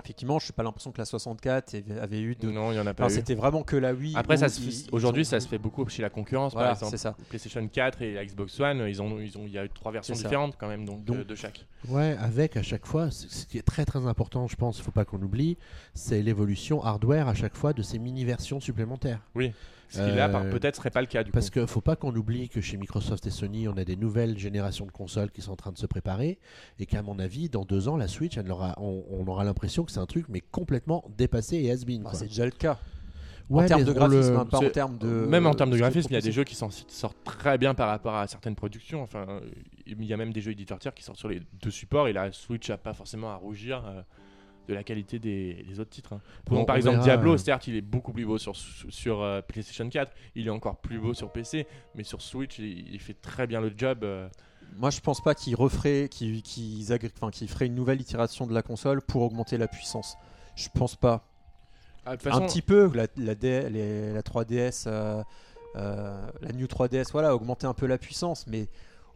[0.03, 2.49] effectivement, je n'ai pas l'impression que la 64 avait- eu de.
[2.51, 3.17] Non, il n'y en a pas Enfin, eu.
[3.17, 4.15] C'était vraiment que la Wii.
[4.17, 4.37] Après,
[4.93, 6.91] aujourd'hui, ont- ça se fait beaucoup chez la concurrence, Voilà, par exemple.
[6.93, 7.17] c'est ça.
[7.29, 9.91] PlayStation 4 et la Xbox One, ils ont, ils ont, il y a eu trois
[9.91, 11.67] versions différentes quand même, donc, Donc- euh, de chaque.
[11.89, 14.93] Ouais, avec à chaque fois, ce qui est très très important, je pense, il faut
[14.93, 15.59] pas qu'on oublie,
[15.95, 19.21] c'est l'évolution hardware à chaque fois de ces mini-versions supplémentaires.
[19.91, 22.15] Ce qui là, Euh, peut-être serait pas le cas du Parce qu'il faut pas qu'on
[22.15, 25.53] oublie que chez Microsoft et Sony, on a des nouvelles générations de consoles qui sont
[25.53, 26.39] en train de se préparer,
[26.79, 29.85] et qu'à mon avis, dans deux ans, la Switch, elle aura, on, on aura l'impression
[29.85, 32.03] que c'est un truc mais complètement dépassé et has-been.
[32.03, 32.15] Quoi.
[32.15, 32.79] c'est déjà le cas.
[33.49, 35.07] Ouais, en termes de le- graphisme, hein, pas en c'est- termes de.
[35.07, 37.73] Même en termes de graphisme, il y a des jeux qui s'en sortent très bien
[37.73, 39.01] par rapport à certaines productions.
[39.03, 39.41] Enfin,
[39.87, 42.13] il y a même des jeux éditeurs tiers qui sortent sur les deux supports et
[42.13, 44.03] la Switch n'a pas forcément à rougir euh,
[44.69, 46.13] de la qualité des, des autres titres.
[46.13, 46.21] hein.
[46.47, 49.41] Bon, Donc, par exemple, verra, Diablo, certes, il est beaucoup plus beau sur, sur euh,
[49.41, 53.15] PlayStation 4, il est encore plus beau sur PC, mais sur Switch, il, il fait
[53.15, 54.05] très bien le job.
[54.05, 54.29] euh.
[54.77, 56.43] Moi, je pense pas qu'ils referaient, qu'ils
[57.17, 60.17] enfin, qu'ils feraient une nouvelle itération de la console pour augmenter la puissance.
[60.55, 61.25] Je pense pas.
[62.05, 65.23] Ah, Un petit peu, la, la, D- les- la 3DS, euh,
[65.77, 68.69] euh, la New 3DS, voilà, augmenter un peu la puissance, mais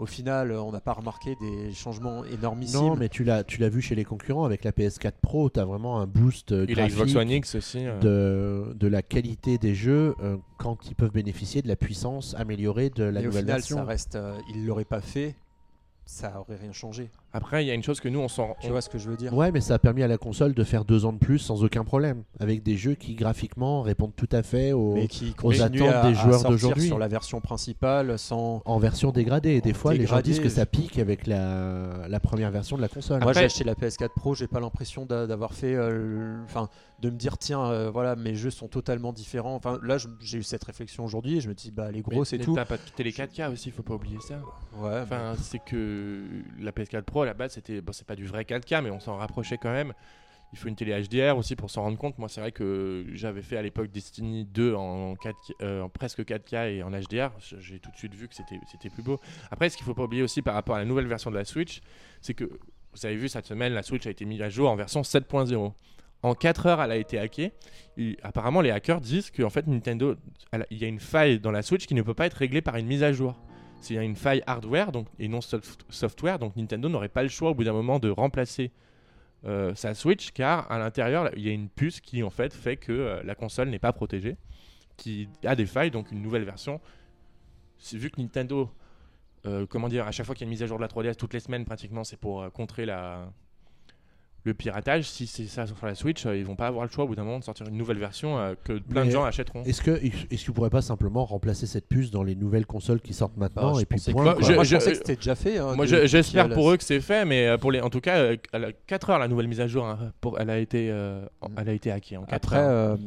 [0.02, 2.80] au final, euh, on n'a pas remarqué des changements énormissimes.
[2.80, 5.60] Non, mais tu l'as, tu l'as vu chez les concurrents avec la PS4 Pro, tu
[5.60, 7.84] as vraiment un boost et la Xbox graphique One X aussi.
[8.00, 12.90] de, de la qualité des jeux euh, quand ils peuvent bénéficier de la puissance améliorée
[12.90, 13.76] de la Mais au nouvelle final, version.
[13.76, 15.36] ça reste, euh, ils l'auraient pas fait,
[16.04, 17.08] ça aurait rien changé.
[17.34, 18.56] Après, il y a une chose que nous, on s'en.
[18.60, 19.32] Tu vois ce que je veux dire?
[19.34, 21.64] Ouais, mais ça a permis à la console de faire deux ans de plus sans
[21.64, 25.62] aucun problème, avec des jeux qui graphiquement répondent tout à fait aux, Mais qui aux
[25.62, 26.86] attentes à, des joueurs d'aujourd'hui.
[26.86, 28.60] sur la version principale sans.
[28.64, 29.60] en version dégradée.
[29.60, 32.82] Des En fois, les gens disent que ça pique avec la, la première version de
[32.82, 33.20] la console.
[33.20, 36.68] Moi, Après- j'ai acheté la PS4 Pro, j'ai pas l'impression d'a- d'avoir fait, euh, enfin,
[37.00, 39.54] de me dire tiens, euh, voilà, mes jeux sont totalement différents.
[39.56, 42.38] Enfin, là, j'ai eu cette réflexion aujourd'hui et je me dis bah les gros c'est
[42.38, 42.54] tout.
[42.54, 44.34] T'as pas quitté les 4K aussi, faut pas oublier ça.
[44.80, 45.00] Ouais.
[45.02, 46.22] Enfin, c'est que
[46.60, 49.00] la PS4 Pro à la base, c'était, bon, c'est pas du vrai 4K, mais on
[49.00, 49.92] s'en rapprochait quand même.
[50.52, 52.18] Il faut une télé HDR aussi pour s'en rendre compte.
[52.18, 56.20] Moi, c'est vrai que j'avais fait à l'époque Destiny 2 en, 4K, euh, en presque
[56.20, 57.30] 4K et en HDR.
[57.58, 59.18] J'ai tout de suite vu que c'était, plus beau.
[59.50, 61.46] Après, ce qu'il faut pas oublier aussi par rapport à la nouvelle version de la
[61.46, 61.80] Switch,
[62.20, 64.76] c'est que vous avez vu cette semaine, la Switch a été mise à jour en
[64.76, 65.72] version 7.0.
[66.24, 67.52] En 4 heures, elle a été hackée.
[68.22, 70.16] Apparemment, les hackers disent qu'en fait, Nintendo,
[70.70, 72.76] il y a une faille dans la Switch qui ne peut pas être réglée par
[72.76, 73.40] une mise à jour.
[73.82, 77.50] C'est une faille hardware donc, et non soft- software, donc Nintendo n'aurait pas le choix
[77.50, 78.70] au bout d'un moment de remplacer
[79.44, 82.76] euh, sa Switch car à l'intérieur il y a une puce qui en fait fait
[82.76, 84.36] que euh, la console n'est pas protégée,
[84.96, 86.80] qui a des failles, donc une nouvelle version.
[87.92, 88.70] Vu que Nintendo,
[89.46, 90.88] euh, comment dire, à chaque fois qu'il y a une mise à jour de la
[90.88, 93.32] 3DS toutes les semaines pratiquement, c'est pour contrer la
[94.44, 95.08] le piratage.
[95.08, 97.14] Si c'est ça sur la Switch, euh, ils vont pas avoir le choix au bout
[97.14, 99.62] d'un moment de sortir une nouvelle version euh, que plein de gens achèteront.
[99.64, 103.14] Est-ce que est-ce qu'ils pourraient pas simplement remplacer cette puce dans les nouvelles consoles qui
[103.14, 104.42] sortent maintenant Bah, et puis point, quoi.
[104.42, 105.58] je- Moi, je je- pensais que c'était déjà fait.
[105.58, 108.00] hein, Moi, je- j'espère pour eux que c'est fait, mais euh, pour les, en tout
[108.00, 110.58] cas, euh, à la 4 heures la nouvelle mise à jour, hein, pour, elle a
[110.58, 112.98] été, euh, en- elle a été hackée en 4 Après, heures.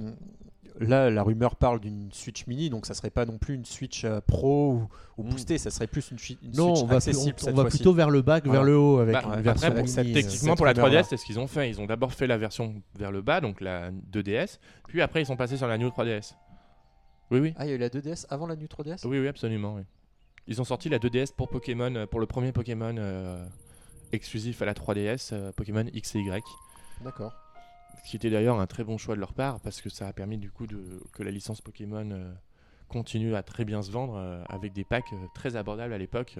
[0.79, 4.03] Là, la rumeur parle d'une Switch Mini, donc ça serait pas non plus une Switch
[4.05, 5.29] euh, Pro ou, ou Mm.
[5.29, 7.65] boostée, ça serait plus une, une non, Switch on va, accessible on- on cette va
[7.65, 10.55] plutôt vers le bas que vers le haut avec Bah, une version après, mini, Techniquement,
[10.55, 11.01] pour la rumeur-là.
[11.01, 11.69] 3DS, c'est ce qu'ils ont fait.
[11.69, 15.25] Ils ont d'abord fait la version vers le bas, donc la 2DS, puis après ils
[15.25, 16.35] sont passés sur la New 3DS.
[17.31, 17.53] Oui, oui.
[17.57, 19.75] Ah, il y a eu la 2DS avant la New 3DS Oui, oui, absolument.
[19.75, 19.81] oui.
[20.47, 23.43] Ils ont sorti la 2DS pour Pokémon, euh, pour le premier Pokémon euh,
[24.11, 26.43] exclusif à la 3DS, euh, Pokémon X et Y.
[27.03, 27.33] D'accord.
[28.05, 30.37] Qui était d'ailleurs un très bon choix de leur part parce que ça a permis
[30.37, 32.31] du coup de, que la licence Pokémon euh,
[32.87, 36.37] continue à très bien se vendre euh, avec des packs euh, très abordables à l'époque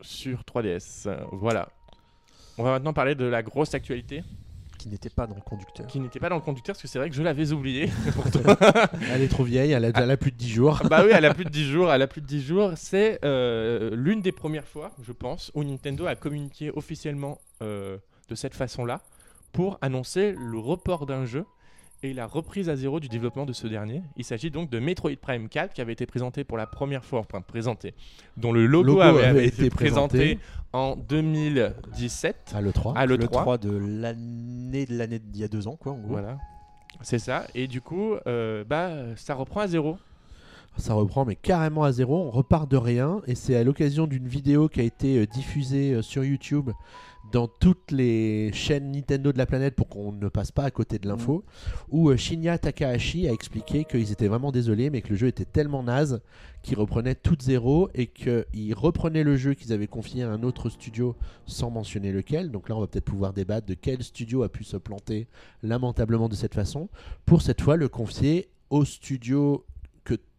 [0.00, 1.06] sur 3DS.
[1.08, 1.68] Euh, voilà.
[2.58, 4.22] On va maintenant parler de la grosse actualité
[4.78, 5.86] Qui n'était pas dans le conducteur.
[5.86, 7.88] qui n'était pas dans le conducteur parce que c'est vrai que je l'avais oublié.
[9.12, 10.82] Elle est trop vieille, elle a, elle a plus de 10 jours.
[10.90, 11.92] bah oui, elle a plus de 10 jours.
[11.92, 12.72] Elle a plus de 10 jours.
[12.76, 19.00] C'est l'une des premières fois, je pense, où Nintendo a communiqué officiellement de cette façon-là
[19.54, 21.46] pour annoncer le report d'un jeu
[22.02, 24.02] et la reprise à zéro du développement de ce dernier.
[24.16, 27.20] Il s'agit donc de Metroid Prime 4 qui avait été présenté pour la première fois,
[27.20, 27.94] enfin présenté,
[28.36, 30.38] dont le logo, Logo avait, été présenté, présenté.
[30.74, 32.94] en 2017 À l'E3.
[32.96, 33.28] à Le l'E3.
[33.28, 36.10] 3 de l'année de l'année d'il y a deux ans, quoi, en gros.
[36.10, 36.36] Voilà.
[37.00, 37.46] C'est ça.
[37.54, 39.96] Et du coup, euh, bah, ça reprend à zéro.
[40.76, 42.16] Ça reprend, mais carrément à zéro.
[42.26, 43.22] On repart de rien.
[43.26, 46.70] Et c'est à l'occasion d'une vidéo qui a été euh, diffusée euh, sur YouTube
[47.32, 50.98] dans toutes les chaînes Nintendo de la planète pour qu'on ne passe pas à côté
[50.98, 51.44] de l'info,
[51.88, 55.44] où euh, Shinya Takahashi a expliqué qu'ils étaient vraiment désolés, mais que le jeu était
[55.44, 56.20] tellement naze
[56.62, 60.42] qu'ils reprenaient tout de zéro et qu'ils reprenaient le jeu qu'ils avaient confié à un
[60.42, 61.16] autre studio
[61.46, 62.50] sans mentionner lequel.
[62.50, 65.28] Donc là, on va peut-être pouvoir débattre de quel studio a pu se planter
[65.62, 66.88] lamentablement de cette façon,
[67.24, 69.64] pour cette fois le confier au studio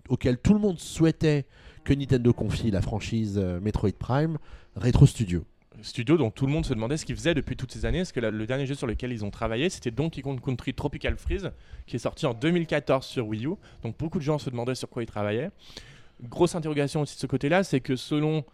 [0.10, 1.46] auquel tout le monde souhaitait
[1.84, 4.38] que Nintendo confie la franchise euh, Metroid Prime,
[4.76, 5.46] Retro Studio.
[5.82, 8.00] studio dont tout le monde se demandait ce qu'ils faisaient depuis toutes ces années.
[8.00, 10.74] Parce que la- le dernier jeu sur lequel ils ont travaillé, c'était Donkey Kong Country
[10.74, 11.52] Tropical Freeze,
[11.86, 13.50] qui est sorti en 2014 sur Wii U.
[13.84, 15.52] Donc beaucoup de gens se demandaient sur quoi ils travaillaient.
[16.24, 18.46] Grosse interrogation aussi de ce côté-là, c'est que selon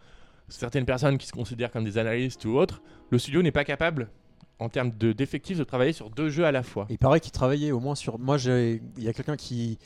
[0.48, 4.10] certaines personnes qui se considèrent comme des analystes ou autres, le studio n'est pas capable,
[4.58, 6.86] en termes de- d'effectifs, de travailler sur deux jeux à la fois.
[6.90, 8.18] Il paraît qu'il travaillait au moins sur.
[8.18, 9.78] Moi, j'ai- il y a quelqu'un qui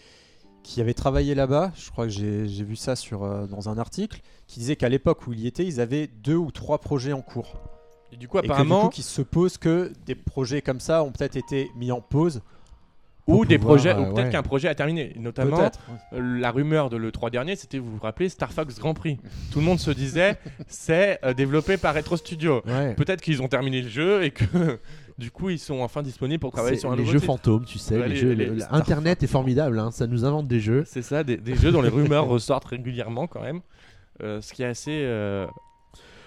[0.66, 1.70] qui avait travaillé là-bas.
[1.76, 5.26] Je crois que j'ai vu ça sur euh, dans un article qui disait qu'à l'époque
[5.26, 7.54] où il y était, ils avaient deux ou trois projets en cours.
[8.12, 10.80] Et du coup, Et que, du apparemment, coup, qu'il se pose que des projets comme
[10.80, 12.42] ça ont peut-être été mis en pause.
[13.28, 14.32] ou des pouvoir, projets, euh, ou peut-être ouais.
[14.32, 15.14] qu'un projet a terminé.
[15.16, 15.70] Notamment.
[16.12, 19.18] Euh, la rumeur de l'E3 dernier, c'était, vous vous rappelez, Star Fox Grand Prix.
[19.52, 20.36] Tout le monde se disait,
[20.66, 22.62] c'est euh, développé par Retro Studio.
[22.66, 22.94] Ouais.
[22.94, 24.80] Peut-être qu'ils ont terminé le jeu et que
[25.18, 27.32] du coup, ils sont enfin disponibles pour travailler sur un les nouveau jeux titre.
[27.32, 27.96] fantômes, tu sais.
[27.98, 30.60] Ouais, les les- jeux, les le- Star Internet est formidable, hein, ça nous invente des
[30.60, 30.84] jeux.
[30.86, 31.88] C'est ça, des, des jeux dont les
[32.20, 33.60] rumeurs ressortent régulièrement quand même.
[34.22, 35.02] Euh, ce qui est assez.
[35.04, 35.46] euh,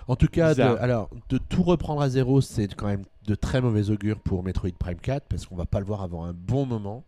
[0.07, 3.61] En tout cas, de, alors, de tout reprendre à zéro, c'est quand même de très
[3.61, 6.65] mauvais augure pour Metroid Prime 4 parce qu'on va pas le voir avant un bon
[6.65, 7.03] moment.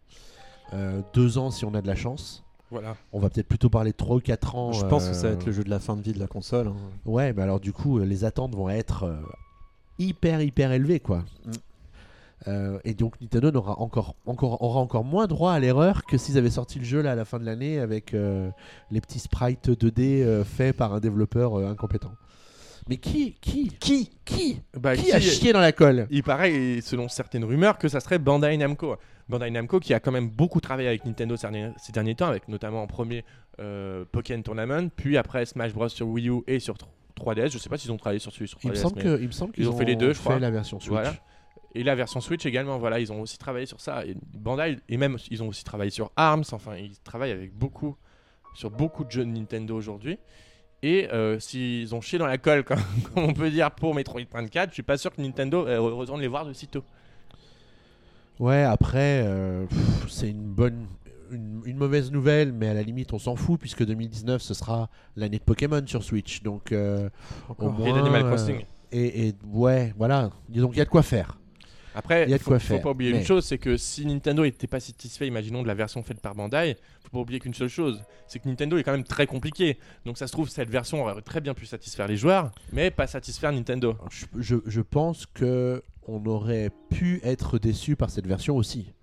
[0.73, 2.43] Euh, deux ans si on a de la chance.
[2.69, 2.95] voilà.
[3.11, 4.71] On va peut-être plutôt parler de 3 ou 4 ans.
[4.71, 6.27] Je pense que ça va être le jeu de la fin de vie de la
[6.27, 6.67] console.
[6.67, 6.75] hein.
[7.05, 9.17] Ouais, mais alors du coup, les attentes vont être euh,
[9.99, 11.25] hyper, hyper élevées, quoi.
[11.45, 11.51] Mm.
[12.47, 16.37] Euh, et donc Nintendo n'aura encore, encore, aura encore moins droit à l'erreur que s'ils
[16.37, 18.49] avaient sorti le jeu là à la fin de l'année avec euh,
[18.89, 22.11] les petits sprites 2D euh, faits par un développeur incompétent.
[22.89, 26.07] Mais qui Qui Qui Qui Bah, Qui a chié dans la colle?
[26.09, 28.95] Il paraît, selon certaines rumeurs, que ça serait Bandai Namco.
[29.29, 32.25] Bandai Namco qui a quand même beaucoup travaillé avec Nintendo ces derniers, ces derniers temps,
[32.25, 33.23] avec notamment en premier
[34.11, 36.75] Pokémon Tournament, puis après Smash Bros sur Wii U et sur
[37.15, 37.51] 3DS.
[37.51, 38.63] Je sais pas s'ils ont travaillé sur celui sur 3DS.
[38.63, 40.39] Il me semble qu'ils ils ont fait les deux, je fait crois.
[40.39, 40.89] la version Switch.
[40.89, 41.13] Voilà.
[41.73, 44.05] Et la version Switch également, voilà, ils ont aussi travaillé sur ça.
[44.05, 47.95] Et Bandai, et même ils ont aussi travaillé sur ARMS, enfin, ils travaillent avec beaucoup,
[48.55, 50.17] sur beaucoup de jeux de Nintendo aujourd'hui.
[50.83, 52.81] Et euh, s'ils ont chié dans la colle, comme,
[53.13, 55.79] comme on peut dire, pour Metroid Prime 4, je suis pas sûr que Nintendo euh,
[55.79, 56.83] retourne les voir de sitôt.
[58.39, 59.65] Ouais, après, euh,
[60.09, 60.87] c'est une bonne,
[61.31, 64.89] une, une mauvaise nouvelle, mais à la limite, on s'en fout puisque 2019 ce sera
[65.15, 67.09] l'année de Pokémon sur Switch, donc euh,
[67.59, 67.87] au moins.
[67.87, 68.65] et d'Animal euh, Crossing.
[68.91, 70.31] et, et ouais, voilà.
[70.49, 71.37] Donc il y a de quoi faire.
[71.95, 74.79] Après, il faut, faut pas oublier mais- une chose, c'est que si Nintendo n'était pas
[74.79, 78.39] satisfait, imaginons de la version faite par Bandai, faut pas oublier qu'une seule chose, c'est
[78.39, 79.77] que Nintendo est quand même très compliqué.
[80.05, 83.07] Donc ça se trouve cette version aurait très bien pu satisfaire les joueurs, mais pas
[83.07, 83.95] satisfaire Nintendo.
[84.09, 88.93] Je, je, je pense que on aurait pu être déçu par cette version aussi,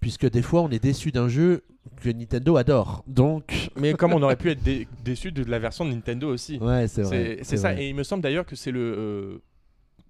[0.00, 1.62] puisque des fois on est déçu d'un jeu
[2.02, 3.04] que Nintendo adore.
[3.06, 6.58] Donc Mais comme on aurait pu être dé- déçu de la version de Nintendo aussi.
[6.58, 7.36] ouais, c'est vrai.
[7.38, 7.72] C'est c'est ça.
[7.72, 7.84] vrai.
[7.84, 8.80] Et il me semble d'ailleurs que c'est le.
[8.80, 9.42] euh,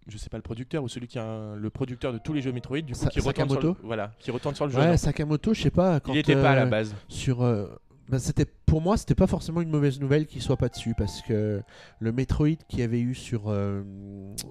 [0.08, 2.40] je sais pas le producteur ou celui qui a un- le producteur de tous les
[2.40, 4.72] jeux Metroid du coup Sa- qui retourne sur le, Sakamoto voilà qui retourne sur le
[4.72, 4.78] jeu.
[4.78, 6.00] Ouais, Sakamoto, je sais pas.
[6.00, 6.94] Quand, il était pas à la euh, base.
[7.08, 7.66] sur euh,
[8.08, 11.22] bah, c'était pour moi c'était pas forcément une mauvaise nouvelle qu'il soit pas dessus parce
[11.22, 11.62] que
[12.00, 13.82] le Metroid qu'il y avait eu sur euh,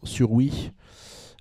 [0.03, 0.71] sur Wii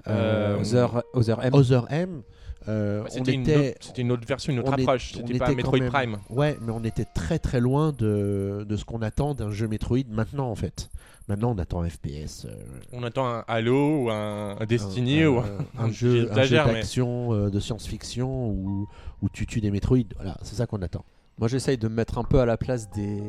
[0.06, 1.54] Euh, Other, Other M.
[1.54, 2.22] Other M
[2.66, 5.12] euh, C'était une, autre- c'était une autre version, une autre on est- approche.
[5.14, 6.16] on C'était pas était Metroid même- Prime.
[6.30, 9.98] ouais mais on était très très loin de, de ce qu'on attend d'un jeu Metroid
[10.10, 10.88] maintenant en fait
[11.28, 12.54] maintenant on attend un FPS euh,
[12.92, 15.44] On attend un Halo ou un, un Destiny un, ou un-
[15.78, 18.88] un jeu, un jeu j'exagère, mais- d'action euh, de science-fiction où,
[19.22, 21.04] où tu tues des Metroid voilà c'est ça qu'on attend
[21.38, 23.22] Moi, j'essaye de me mettre un peu à la place des,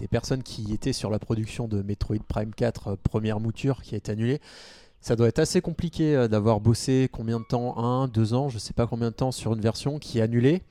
[0.00, 3.94] des personnes qui étaient sur la production de Metroid Prime 4, euh, première mouture, qui
[3.94, 4.40] a été annulée.
[5.02, 8.58] Ça doit être assez compliqué euh, d'avoir bossé combien de temps Un, deux ans, je
[8.58, 10.62] sais pas combien de temps sur une version qui est annulée.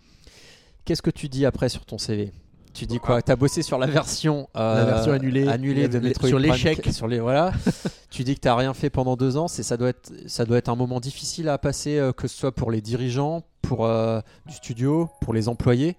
[0.85, 2.31] Qu'est-ce que tu dis après sur ton CV
[2.73, 3.21] tu dis quoi?
[3.21, 6.81] T'as bossé sur la version, euh, La version annulée, annulée de Metroid sur l'échec.
[6.81, 7.51] 4, sur les voilà.
[8.09, 9.47] tu dis que t'as rien fait pendant deux ans.
[9.47, 12.37] C'est ça doit être ça doit être un moment difficile à passer, euh, que ce
[12.37, 15.97] soit pour les dirigeants, pour euh, du studio, pour les employés.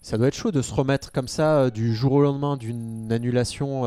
[0.00, 3.84] Ça doit être chaud de se remettre comme ça du jour au lendemain d'une annulation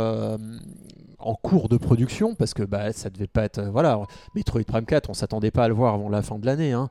[1.25, 3.57] en cours de production parce que bah, ça devait pas être.
[3.59, 3.99] euh, voilà,
[4.35, 6.71] Metroid Prime 4, on s'attendait pas à le voir avant la fin de l'année.
[6.73, 6.89] hein.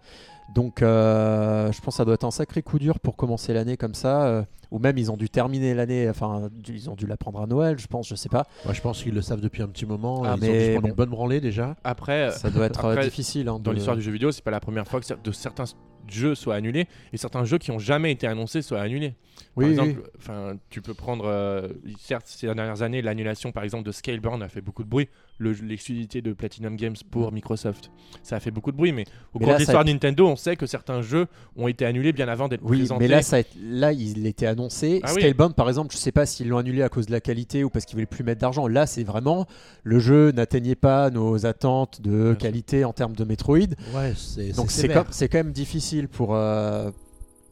[0.54, 3.76] Donc euh, je pense que ça doit être un sacré coup dur pour commencer l'année
[3.76, 4.24] comme ça.
[4.26, 7.46] euh, ou même ils ont dû terminer l'année, enfin ils ont dû la prendre à
[7.46, 8.44] Noël, je pense, je sais pas.
[8.64, 10.22] Moi, je pense qu'ils le savent depuis un petit moment.
[10.24, 10.88] Ah, ils ont dû mais se prendre bon.
[10.88, 11.76] une bonne branlée déjà.
[11.84, 13.48] Après, Ça doit être Après, difficile.
[13.48, 15.64] hein, dans de- l'histoire du jeu vidéo, c'est pas la première fois que de certains
[16.08, 19.14] jeux soient annulés et certains jeux qui ont jamais été annoncés soient annulés.
[19.56, 19.90] Oui, par oui.
[19.90, 24.42] exemple, enfin, tu peux prendre, euh, certes, ces dernières années, l'annulation par exemple de Scalebound
[24.42, 25.08] a fait beaucoup de bruit.
[25.38, 27.90] Le- L'exclusivité de Platinum Games pour Microsoft,
[28.22, 28.92] ça a fait beaucoup de bruit.
[28.92, 31.26] Mais au Mais cours là, de l'histoire a de Nintendo, on sait que certains jeux
[31.56, 33.04] ont été annulés bien avant d'être Oui, présentés.
[33.04, 35.00] mais là, ça a là, il était annoncé.
[35.02, 35.20] Ah oui.
[35.20, 37.70] Scalebound, par exemple, je sais pas s'ils l'ont annulé à cause de la qualité ou
[37.70, 38.66] parce qu'ils voulaient plus mettre d'argent.
[38.68, 39.46] Là, c'est vraiment
[39.82, 43.58] le jeu n'atteignait pas nos attentes de qualité en termes de Metroid.
[43.94, 46.90] Ouais, c'est Donc c'est quand, c'est quand même difficile pour euh,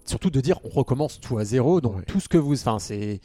[0.05, 1.81] surtout de dire on recommence tout à zéro.
[1.81, 2.03] Donc Ouais.
[2.07, 3.21] tout ce que vous, enfin c'est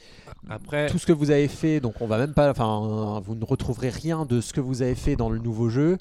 [0.49, 1.79] Après, tout ce que vous avez fait.
[1.79, 4.95] Donc on va même pas, enfin vous ne retrouverez rien de ce que vous avez
[4.95, 5.97] fait dans le nouveau jeu.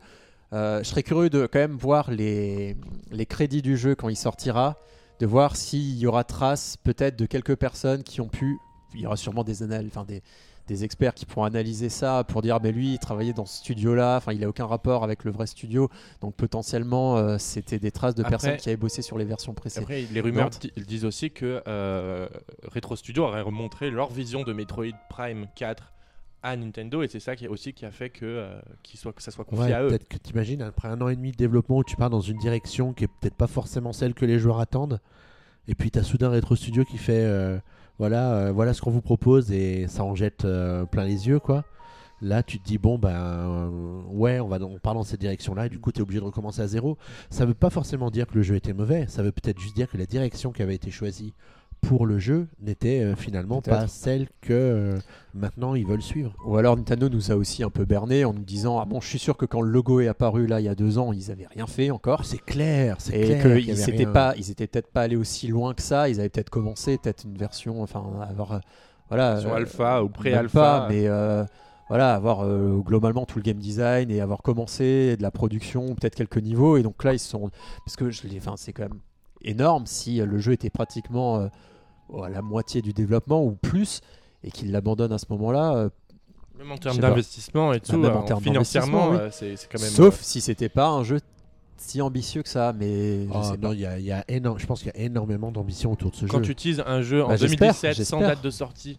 [0.52, 2.76] Euh, je serais curieux de quand même voir les,
[3.10, 4.76] les crédits du jeu quand il sortira,
[5.18, 8.56] de voir s'il y aura trace peut-être de quelques personnes qui ont pu.
[8.94, 10.22] Il y aura sûrement des analyses, enfin des,
[10.66, 13.94] des experts qui pourront analyser ça pour dire mais lui il travaillait dans ce studio
[13.94, 15.88] là, enfin il a aucun rapport avec le vrai studio,
[16.20, 19.54] donc potentiellement euh, c'était des traces de Après- personnes qui avaient bossé sur les versions
[19.54, 19.84] précédentes.
[19.84, 20.50] Après, les rumeurs
[20.86, 22.28] disent aussi que euh,
[22.72, 25.92] Retro Studio aurait remontré leur vision de Metroid Prime 4
[26.42, 28.60] à Nintendo et c'est ça qui a aussi qui a fait que, euh,
[28.94, 29.88] soit, que ça soit confié Ouais, à eux.
[29.88, 32.38] peut-être que t'imagines, après un an et demi de développement où tu pars dans une
[32.38, 35.00] direction qui est peut-être pas forcément celle que les joueurs attendent,
[35.68, 37.58] et puis t'as soudain Retro Studio qui fait euh,
[37.98, 41.40] voilà, euh, voilà ce qu'on vous propose et ça en jette euh, plein les yeux
[41.40, 41.64] quoi.
[42.22, 45.66] Là, tu te dis bon ben euh, ouais, on va on part dans cette direction-là
[45.66, 46.96] et du coup tu es obligé de recommencer à zéro.
[47.30, 49.90] Ça veut pas forcément dire que le jeu était mauvais, ça veut peut-être juste dire
[49.90, 51.34] que la direction qui avait été choisie
[51.86, 54.98] pour le jeu n'était euh, finalement pas celle que euh,
[55.34, 56.34] maintenant ils veulent suivre.
[56.44, 59.08] Ou alors Nintendo nous a aussi un peu berné en nous disant ah bon je
[59.08, 61.30] suis sûr que quand le logo est apparu là il y a deux ans ils
[61.30, 62.24] avaient rien fait encore.
[62.24, 63.58] C'est clair, c'est et clair.
[63.58, 64.12] y qu'ils rien.
[64.12, 66.08] pas, ils étaient peut-être pas allés aussi loin que ça.
[66.08, 68.58] Ils avaient peut-être commencé, peut-être une version, enfin avoir, euh,
[69.08, 70.86] voilà, Sur euh, alpha ou pré-alpha.
[70.90, 71.44] mais euh,
[71.88, 76.16] voilà, avoir euh, globalement tout le game design et avoir commencé de la production, peut-être
[76.16, 76.76] quelques niveaux.
[76.76, 77.50] Et donc là ils se sont,
[77.84, 79.00] parce que je enfin c'est quand même
[79.42, 81.48] énorme si le jeu était pratiquement euh,
[82.22, 84.00] à la moitié du développement ou plus
[84.44, 85.74] et qu'ils l'abandonnent à ce moment-là.
[85.76, 85.88] euh,
[86.58, 89.90] Même en termes d'investissement et tout, même en euh, termes financièrement, euh, c'est quand même.
[89.90, 91.18] Sauf si c'était pas un jeu
[91.78, 94.82] si ambitieux que ça, mais je Ah, non, il y a, y a je pense
[94.82, 96.44] qu'il y a énormément d'ambition autour de ce euh, quand jeu.
[96.44, 98.28] tu utilises un jeu en Bah, j'espère, 2017 sans j'espère.
[98.28, 98.98] date de sortie,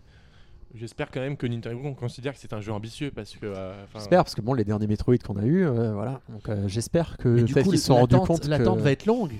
[0.75, 3.45] j'espère quand même que Nintendo considère que c'est un jeu ambitieux parce que.
[3.47, 6.21] euh, J'espère parce que bon, les derniers Metroid qu'on a eu, euh, voilà.
[6.29, 8.41] Donc euh, j'espère que Et le du fait coup, qu'ils se sont rendus l'attente- compte
[8.41, 9.33] que l'attente va être longue,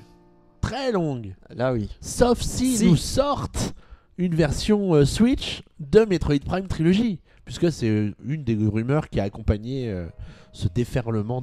[0.61, 1.35] très longue.
[1.55, 1.89] là, oui.
[2.01, 2.85] Sauf si, Si.
[2.85, 3.73] nous sortent
[4.17, 9.19] une version euh, Switch de Metroid Prime Trilogy, puisque c'est euh, une des rumeurs qui
[9.19, 10.07] a accompagné euh,
[10.53, 11.41] ce déferlement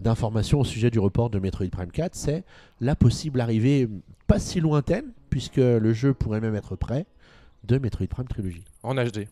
[0.00, 2.44] d'informations au sujet du report de Metroid Prime 4, c'est
[2.80, 3.88] la possible arrivée
[4.26, 7.06] pas si lointaine, puisque le jeu pourrait même être prêt,
[7.64, 8.64] de Metroid Prime Trilogy.
[8.84, 9.26] En HD.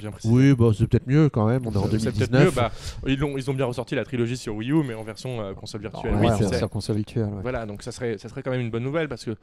[0.00, 0.34] Bien précisé.
[0.34, 2.44] Oui, bah, c'est peut-être mieux quand même, on est en C'est peut-être 2019.
[2.44, 2.72] mieux, bah,
[3.06, 5.54] ils, ont, ils ont bien ressorti la trilogie sur Wii U, mais en version euh,
[5.54, 6.14] console virtuelle.
[6.16, 7.26] Ouais, oui, c'est sur console virtuelle.
[7.26, 7.42] ouais.
[7.42, 9.36] Voilà, donc ça serait, ça serait quand même une bonne nouvelle parce que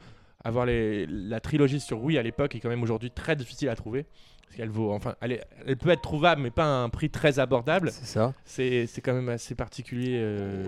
[0.44, 3.74] avoir les, la trilogie sur Wii à l'époque est quand même aujourd'hui très difficile à
[3.76, 4.06] trouver.
[4.44, 7.10] Parce qu'elle vaut, enfin, elle, est- elle peut être trouvable, mais pas à un prix
[7.10, 7.90] très abordable.
[7.92, 8.32] C'est ça.
[8.44, 10.16] C'est quand même assez particulier.
[10.18, 10.64] euh,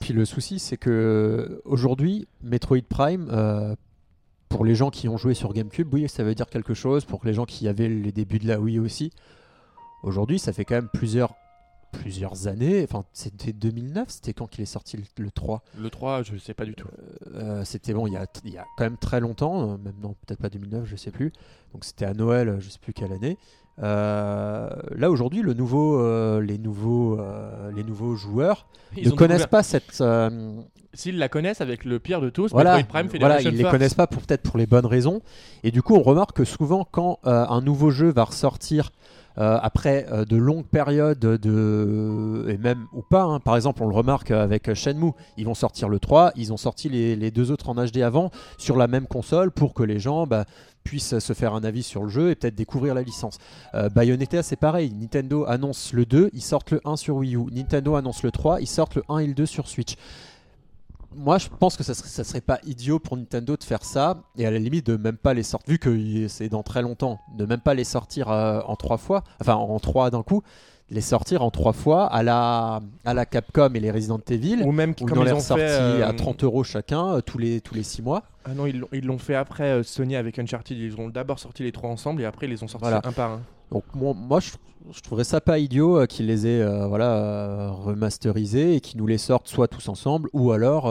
[0.00, 3.74] Puis le souci, c'est que aujourd'hui, Metroid Prime, euh,
[4.50, 7.06] pour les gens qui ont joué sur GameCube, oui, ça veut dire quelque chose.
[7.06, 9.12] Pour les gens qui avaient les débuts de la Wii aussi,
[10.02, 11.34] aujourd'hui, ça fait quand même plusieurs,
[11.92, 12.82] plusieurs années.
[12.82, 16.52] Enfin, c'était 2009, c'était quand qu'il est sorti le, le 3 Le 3, je sais
[16.52, 16.88] pas du tout.
[17.34, 19.94] Euh, C'était bon, il y, a, il y a quand même très longtemps, euh, même
[20.02, 21.32] non, peut-être pas 2009, je sais plus.
[21.72, 23.38] Donc c'était à Noël, je sais plus quelle année.
[23.82, 28.66] Euh, là aujourd'hui, le nouveau, euh, les nouveaux, euh, les nouveaux joueurs
[28.96, 30.02] Ils ne connaissent découvert- pas cette.
[30.92, 33.62] S'ils la connaissent avec le pire de tous, voilà, Metroid Prime voilà, Federation ils les
[33.62, 33.72] Force.
[33.72, 35.20] connaissent pas pour peut-être pour les bonnes raisons.
[35.62, 38.90] Et du coup, on remarque que souvent, quand un nouveau jeu va ressortir
[39.38, 43.86] euh, après euh, de longues périodes de et même ou pas, hein, par exemple, on
[43.88, 47.52] le remarque avec Shenmue, ils vont sortir le 3, ils ont sorti les, les deux
[47.52, 50.46] autres en HD avant sur la même console pour que les gens bah,
[50.84, 53.38] puissent se faire un avis sur le jeu et peut-être découvrir la licence.
[53.74, 54.92] Euh, Bayonetta, c'est pareil.
[54.92, 57.46] Nintendo annonce le 2, ils sortent le 1 sur Wii U.
[57.52, 59.96] Nintendo annonce le 3, ils sortent le 1 et le 2 sur Switch
[61.14, 64.46] moi je pense que ça serait, serait pas idiot pour Nintendo de faire ça et
[64.46, 67.44] à la limite de même pas les sortir vu que c'est dans très longtemps de
[67.46, 70.42] même pas les sortir euh, en trois fois enfin en trois d'un coup
[70.90, 74.72] les sortir en trois fois à la à la Capcom et les Resident Evil Ou
[74.72, 77.60] même comme ils les ont sortis fait euh, à 30 euros chacun euh, tous les
[77.60, 80.38] tous les six mois Ah non, ils l'ont- ils l'ont fait après euh, Sony avec
[80.38, 80.76] Uncharted.
[80.76, 83.00] Ils ont d'abord sorti les trois ensemble et après ils les ont sortis Voilà.
[83.04, 83.40] un par un.
[83.70, 84.50] donc moi, moi, je,
[84.92, 88.98] je trouverais ça pas idiot euh, qu'ils les aient euh, voilà euh, remasterisés et qu'ils
[88.98, 90.88] nous les sortent soit tous ensemble ou alors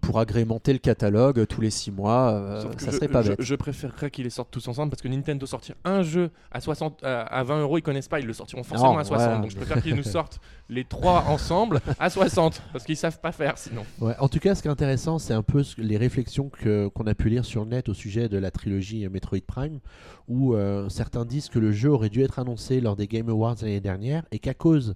[0.00, 3.40] pour agrémenter le catalogue euh, tous les six mois euh, ça je, serait pas bête
[3.42, 7.02] je préférerais qu'ils les sortent tous ensemble parce que Nintendo sortir un jeu à 60
[7.04, 9.24] à, à 20 euros, ils connaissent pas, ils le sortiront forcément Non, à 60.
[9.26, 9.40] voilà.
[9.42, 13.32] Donc je préfère qu'ils nous sortent les trois ensemble à 60 parce qu'ils savent pas
[13.32, 13.82] faire sinon.
[14.00, 16.88] Ouais, en tout cas, ce qui est intéressant, c'est un peu ce- les réflexions que-
[16.88, 19.80] qu'on a pu lire sur le net au sujet de la trilogie euh, Metroid Prime,
[20.28, 23.56] où euh, certains disent que le jeu aurait dû être annoncé lors des Game Awards
[23.62, 24.94] l'année dernière et qu'à cause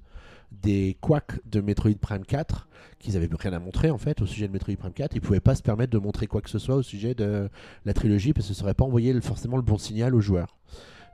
[0.61, 4.49] des couacs de Metroid Prime 4, qu'ils avaient rien à montrer en fait au sujet
[4.49, 6.77] de Metroid Prime 4, ils pouvaient pas se permettre de montrer quoi que ce soit
[6.77, 7.49] au sujet de
[7.85, 10.57] la trilogie parce que ça aurait pas envoyé forcément le bon signal aux joueurs.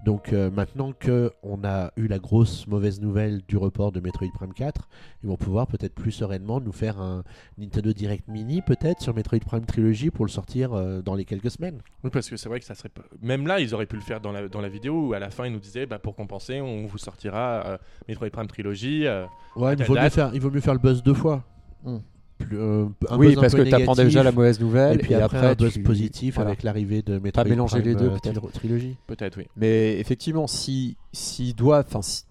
[0.05, 4.29] Donc euh, maintenant que on a eu la grosse mauvaise nouvelle du report de Metroid
[4.33, 4.89] Prime 4,
[5.23, 7.25] ils vont pouvoir peut-être plus sereinement nous faire un
[7.59, 11.51] Nintendo Direct Mini peut-être sur Metroid Prime Trilogy pour le sortir euh, dans les quelques
[11.51, 11.81] semaines.
[12.05, 13.03] Oui, parce que c'est vrai que ça serait pas...
[13.21, 15.31] même là, ils auraient pu le faire dans la, dans la vidéo où à la
[15.31, 17.79] fin ils nous disaient bah, pour compenser, on vous sortira euh,
[18.09, 19.07] Metroid Prime Trilogy.
[19.07, 19.27] euh,
[19.57, 21.45] Ouais, il vaut, mieux faire, il vaut mieux faire le buzz deux fois.
[21.85, 21.99] Hmm.
[22.39, 24.95] Plus, euh, un oui, buzz un parce peu que tu apprends déjà la mauvaise nouvelle
[24.97, 26.51] et puis après, un buzz tu- positif voilà.
[26.51, 28.41] avec l'arrivée de Metroid mélanger Prime les deux, euh, peut-être.
[28.41, 28.97] tri- Trilogy.
[29.09, 29.47] Peut-être, oui.
[29.57, 32.25] Mais effectivement, si s'il doit, enfin si,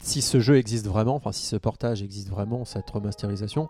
[0.00, 3.68] si ce jeu existe vraiment, enfin si ce portage existe vraiment, cette remasterisation,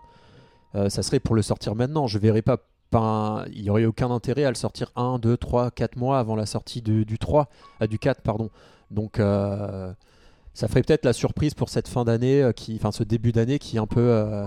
[0.75, 2.07] euh, ça serait pour le sortir maintenant.
[2.07, 2.57] Je verrais pas,
[2.89, 6.35] pas il y aurait aucun intérêt à le sortir 1, 2, 3, 4 mois avant
[6.35, 7.47] la sortie de- du 3,
[7.79, 8.49] ah, du 4 pardon.
[8.89, 13.59] Donc ça ferait peut-être la surprise pour cette fin d'année, qui, enfin ce début d'année
[13.59, 14.45] qui est un peu,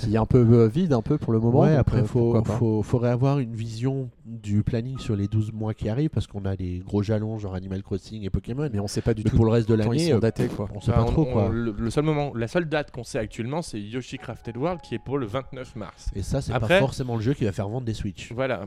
[0.00, 1.60] qui est un peu euh, vide un peu pour le moment.
[1.60, 2.56] Ouais, donc, après, euh, faut, pas.
[2.56, 6.44] faut, faudrait avoir une vision du planning sur les 12 mois qui arrivent parce qu'on
[6.44, 8.68] a des gros jalons genre Animal Crossing et Pokémon.
[8.72, 10.48] Mais on sait pas du Mais tout pour le reste de l'année, sont euh, datés
[10.48, 10.68] quoi.
[10.74, 11.48] on sait Bah, pas on- trop on- quoi.
[11.50, 14.94] le, le seul moment, la seule date qu'on sait actuellement, c'est Yoshi Crafted World qui
[14.94, 16.10] est pour le 29 mars.
[16.14, 18.32] Et ça, c'est pas forcément le jeu qui va faire vendre des Switch.
[18.32, 18.66] Voilà.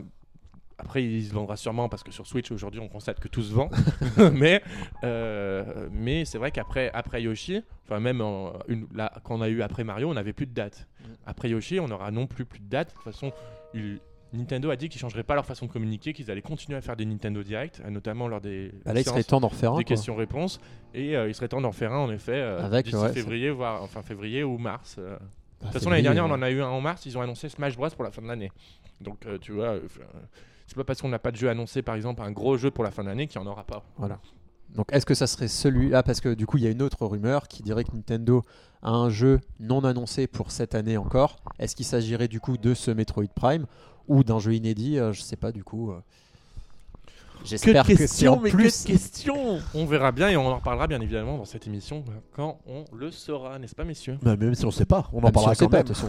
[0.78, 3.52] Après, il se vendra sûrement parce que sur Switch aujourd'hui, on constate que tout se
[3.54, 3.70] vend.
[4.32, 4.62] mais
[5.04, 9.48] euh, mais c'est vrai qu'après après Yoshi, enfin même en- une, là, quand on a
[9.48, 10.86] eu après Mario, on n'avait plus de date.
[11.00, 11.04] Mm.
[11.26, 12.88] Après Yoshi, on n'aura non plus plus de date.
[12.90, 13.32] De toute façon,
[13.74, 14.00] il-
[14.32, 16.96] Nintendo a dit qu'ils changeraient pas leur façon de communiquer, qu'ils allaient continuer à faire
[16.96, 19.78] des Nintendo Direct, notamment lors des Bah là, il serait temps d'en refaire un.
[19.78, 20.60] des questions-réponses.
[20.92, 23.82] Et euh, il serait temps d'en faire un en effet euh, Avec, ouais, février, voire
[23.82, 24.96] enfin février ou mars.
[24.98, 25.16] euh.
[25.16, 25.18] Bah,
[25.60, 27.06] De toute façon, l'année dernière, on en a eu un en mars.
[27.06, 28.50] Ils ont annoncé Smash Bros pour la fin de l'année.
[29.00, 29.76] Donc, euh, tu vois,
[30.66, 32.84] c'est pas parce qu'on n'a pas de jeu annoncé, par exemple, un gros jeu pour
[32.84, 33.84] la fin de l'année qu'il n'y en aura pas.
[33.96, 34.18] Voilà.
[34.74, 37.06] Donc est-ce que ça serait celui-là Parce que du coup, il y a une autre
[37.06, 38.42] rumeur qui dirait que Nintendo
[38.82, 41.36] a un jeu non annoncé pour cette année encore.
[41.58, 43.66] Est-ce qu'il s'agirait du coup de ce Metroid Prime
[44.08, 45.92] ou d'un jeu inédit Euh, Je sais pas du coup.
[47.36, 47.42] Euh.
[47.42, 48.82] Que J'espère de que questions, en mais que plus.
[48.84, 52.58] de questions On verra bien et on en reparlera bien évidemment dans cette émission quand
[52.66, 54.18] on le saura, n'est-ce pas, messieurs?
[54.22, 55.86] Bah, Même si on sait pas, on en Même si parlera on quand même.
[55.86, 56.08] façon,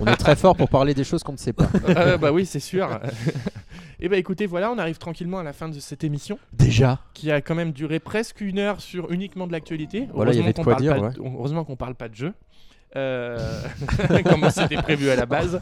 [0.00, 1.68] on est très fort pour parler des choses qu'on ne sait pas.
[1.88, 3.00] Euh, Bah oui, c'est sûr.
[4.00, 7.30] et bah écoutez, voilà, on arrive tranquillement à la fin de cette émission Déjà qui
[7.30, 10.08] a quand même duré presque une heure sur uniquement de l'actualité.
[10.12, 11.12] Voilà, il y avait de quoi dire, pas ouais.
[11.12, 12.32] de- Heureusement qu'on parle pas de jeu.
[12.96, 13.38] Euh,
[14.24, 15.60] comme c'était prévu à la base.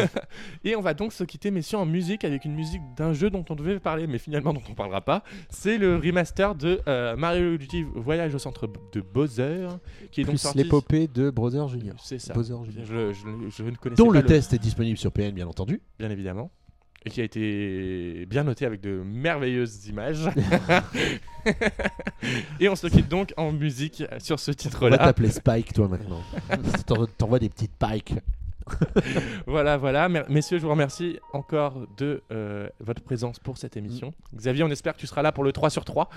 [0.64, 3.44] Et on va donc se quitter, messieurs, en musique avec une musique d'un jeu dont
[3.50, 5.22] on devait parler, mais finalement dont on parlera pas.
[5.48, 9.66] C'est le remaster de euh, Mario Luigi Voyage au centre de Bowser,
[10.12, 10.58] qui est donc sorti.
[10.58, 11.96] l'épopée de Brother Junior.
[12.02, 12.34] C'est ça.
[12.34, 12.84] Bowser Junior.
[12.86, 15.80] Je, je- je ne connaissais Dont pas le test est disponible sur PN, bien entendu.
[15.98, 16.50] bien évidemment.
[17.06, 20.28] Et qui a été bien noté avec de merveilleuses images.
[22.60, 24.98] et on se quitte donc en musique sur ce On va titre-là.
[24.98, 26.20] t'appeler Spike, toi, maintenant.
[26.86, 28.14] T'en- T'envoies des petites pikes.
[29.46, 30.08] Voilà, voilà.
[30.08, 34.12] Mer- Messieurs, je vous remercie encore de euh, votre présence pour cette émission.
[34.36, 36.08] Xavier, on espère que tu seras là pour le 3 sur 3.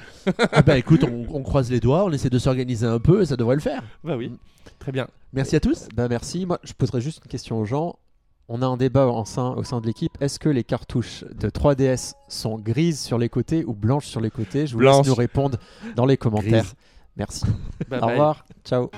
[0.51, 3.25] Ah bah écoute, on, on croise les doigts, on essaie de s'organiser un peu et
[3.25, 3.81] ça devrait le faire.
[4.03, 4.31] Bah oui,
[4.77, 5.07] très bien.
[5.31, 5.87] Merci à tous.
[5.95, 6.45] Bah merci.
[6.45, 7.97] Moi, je poserais juste une question aux gens.
[8.49, 10.11] On a un débat en sein- au sein de l'équipe.
[10.21, 14.29] Est-ce que les cartouches de 3DS sont grises sur les côtés ou blanches sur les
[14.31, 14.67] côtés?
[14.67, 15.57] Je vous laisse nous répondre
[15.95, 16.73] dans les commentaires.
[17.15, 17.45] Merci.
[17.89, 18.11] Bye Au bye.
[18.11, 18.45] revoir.
[18.65, 18.89] Ciao.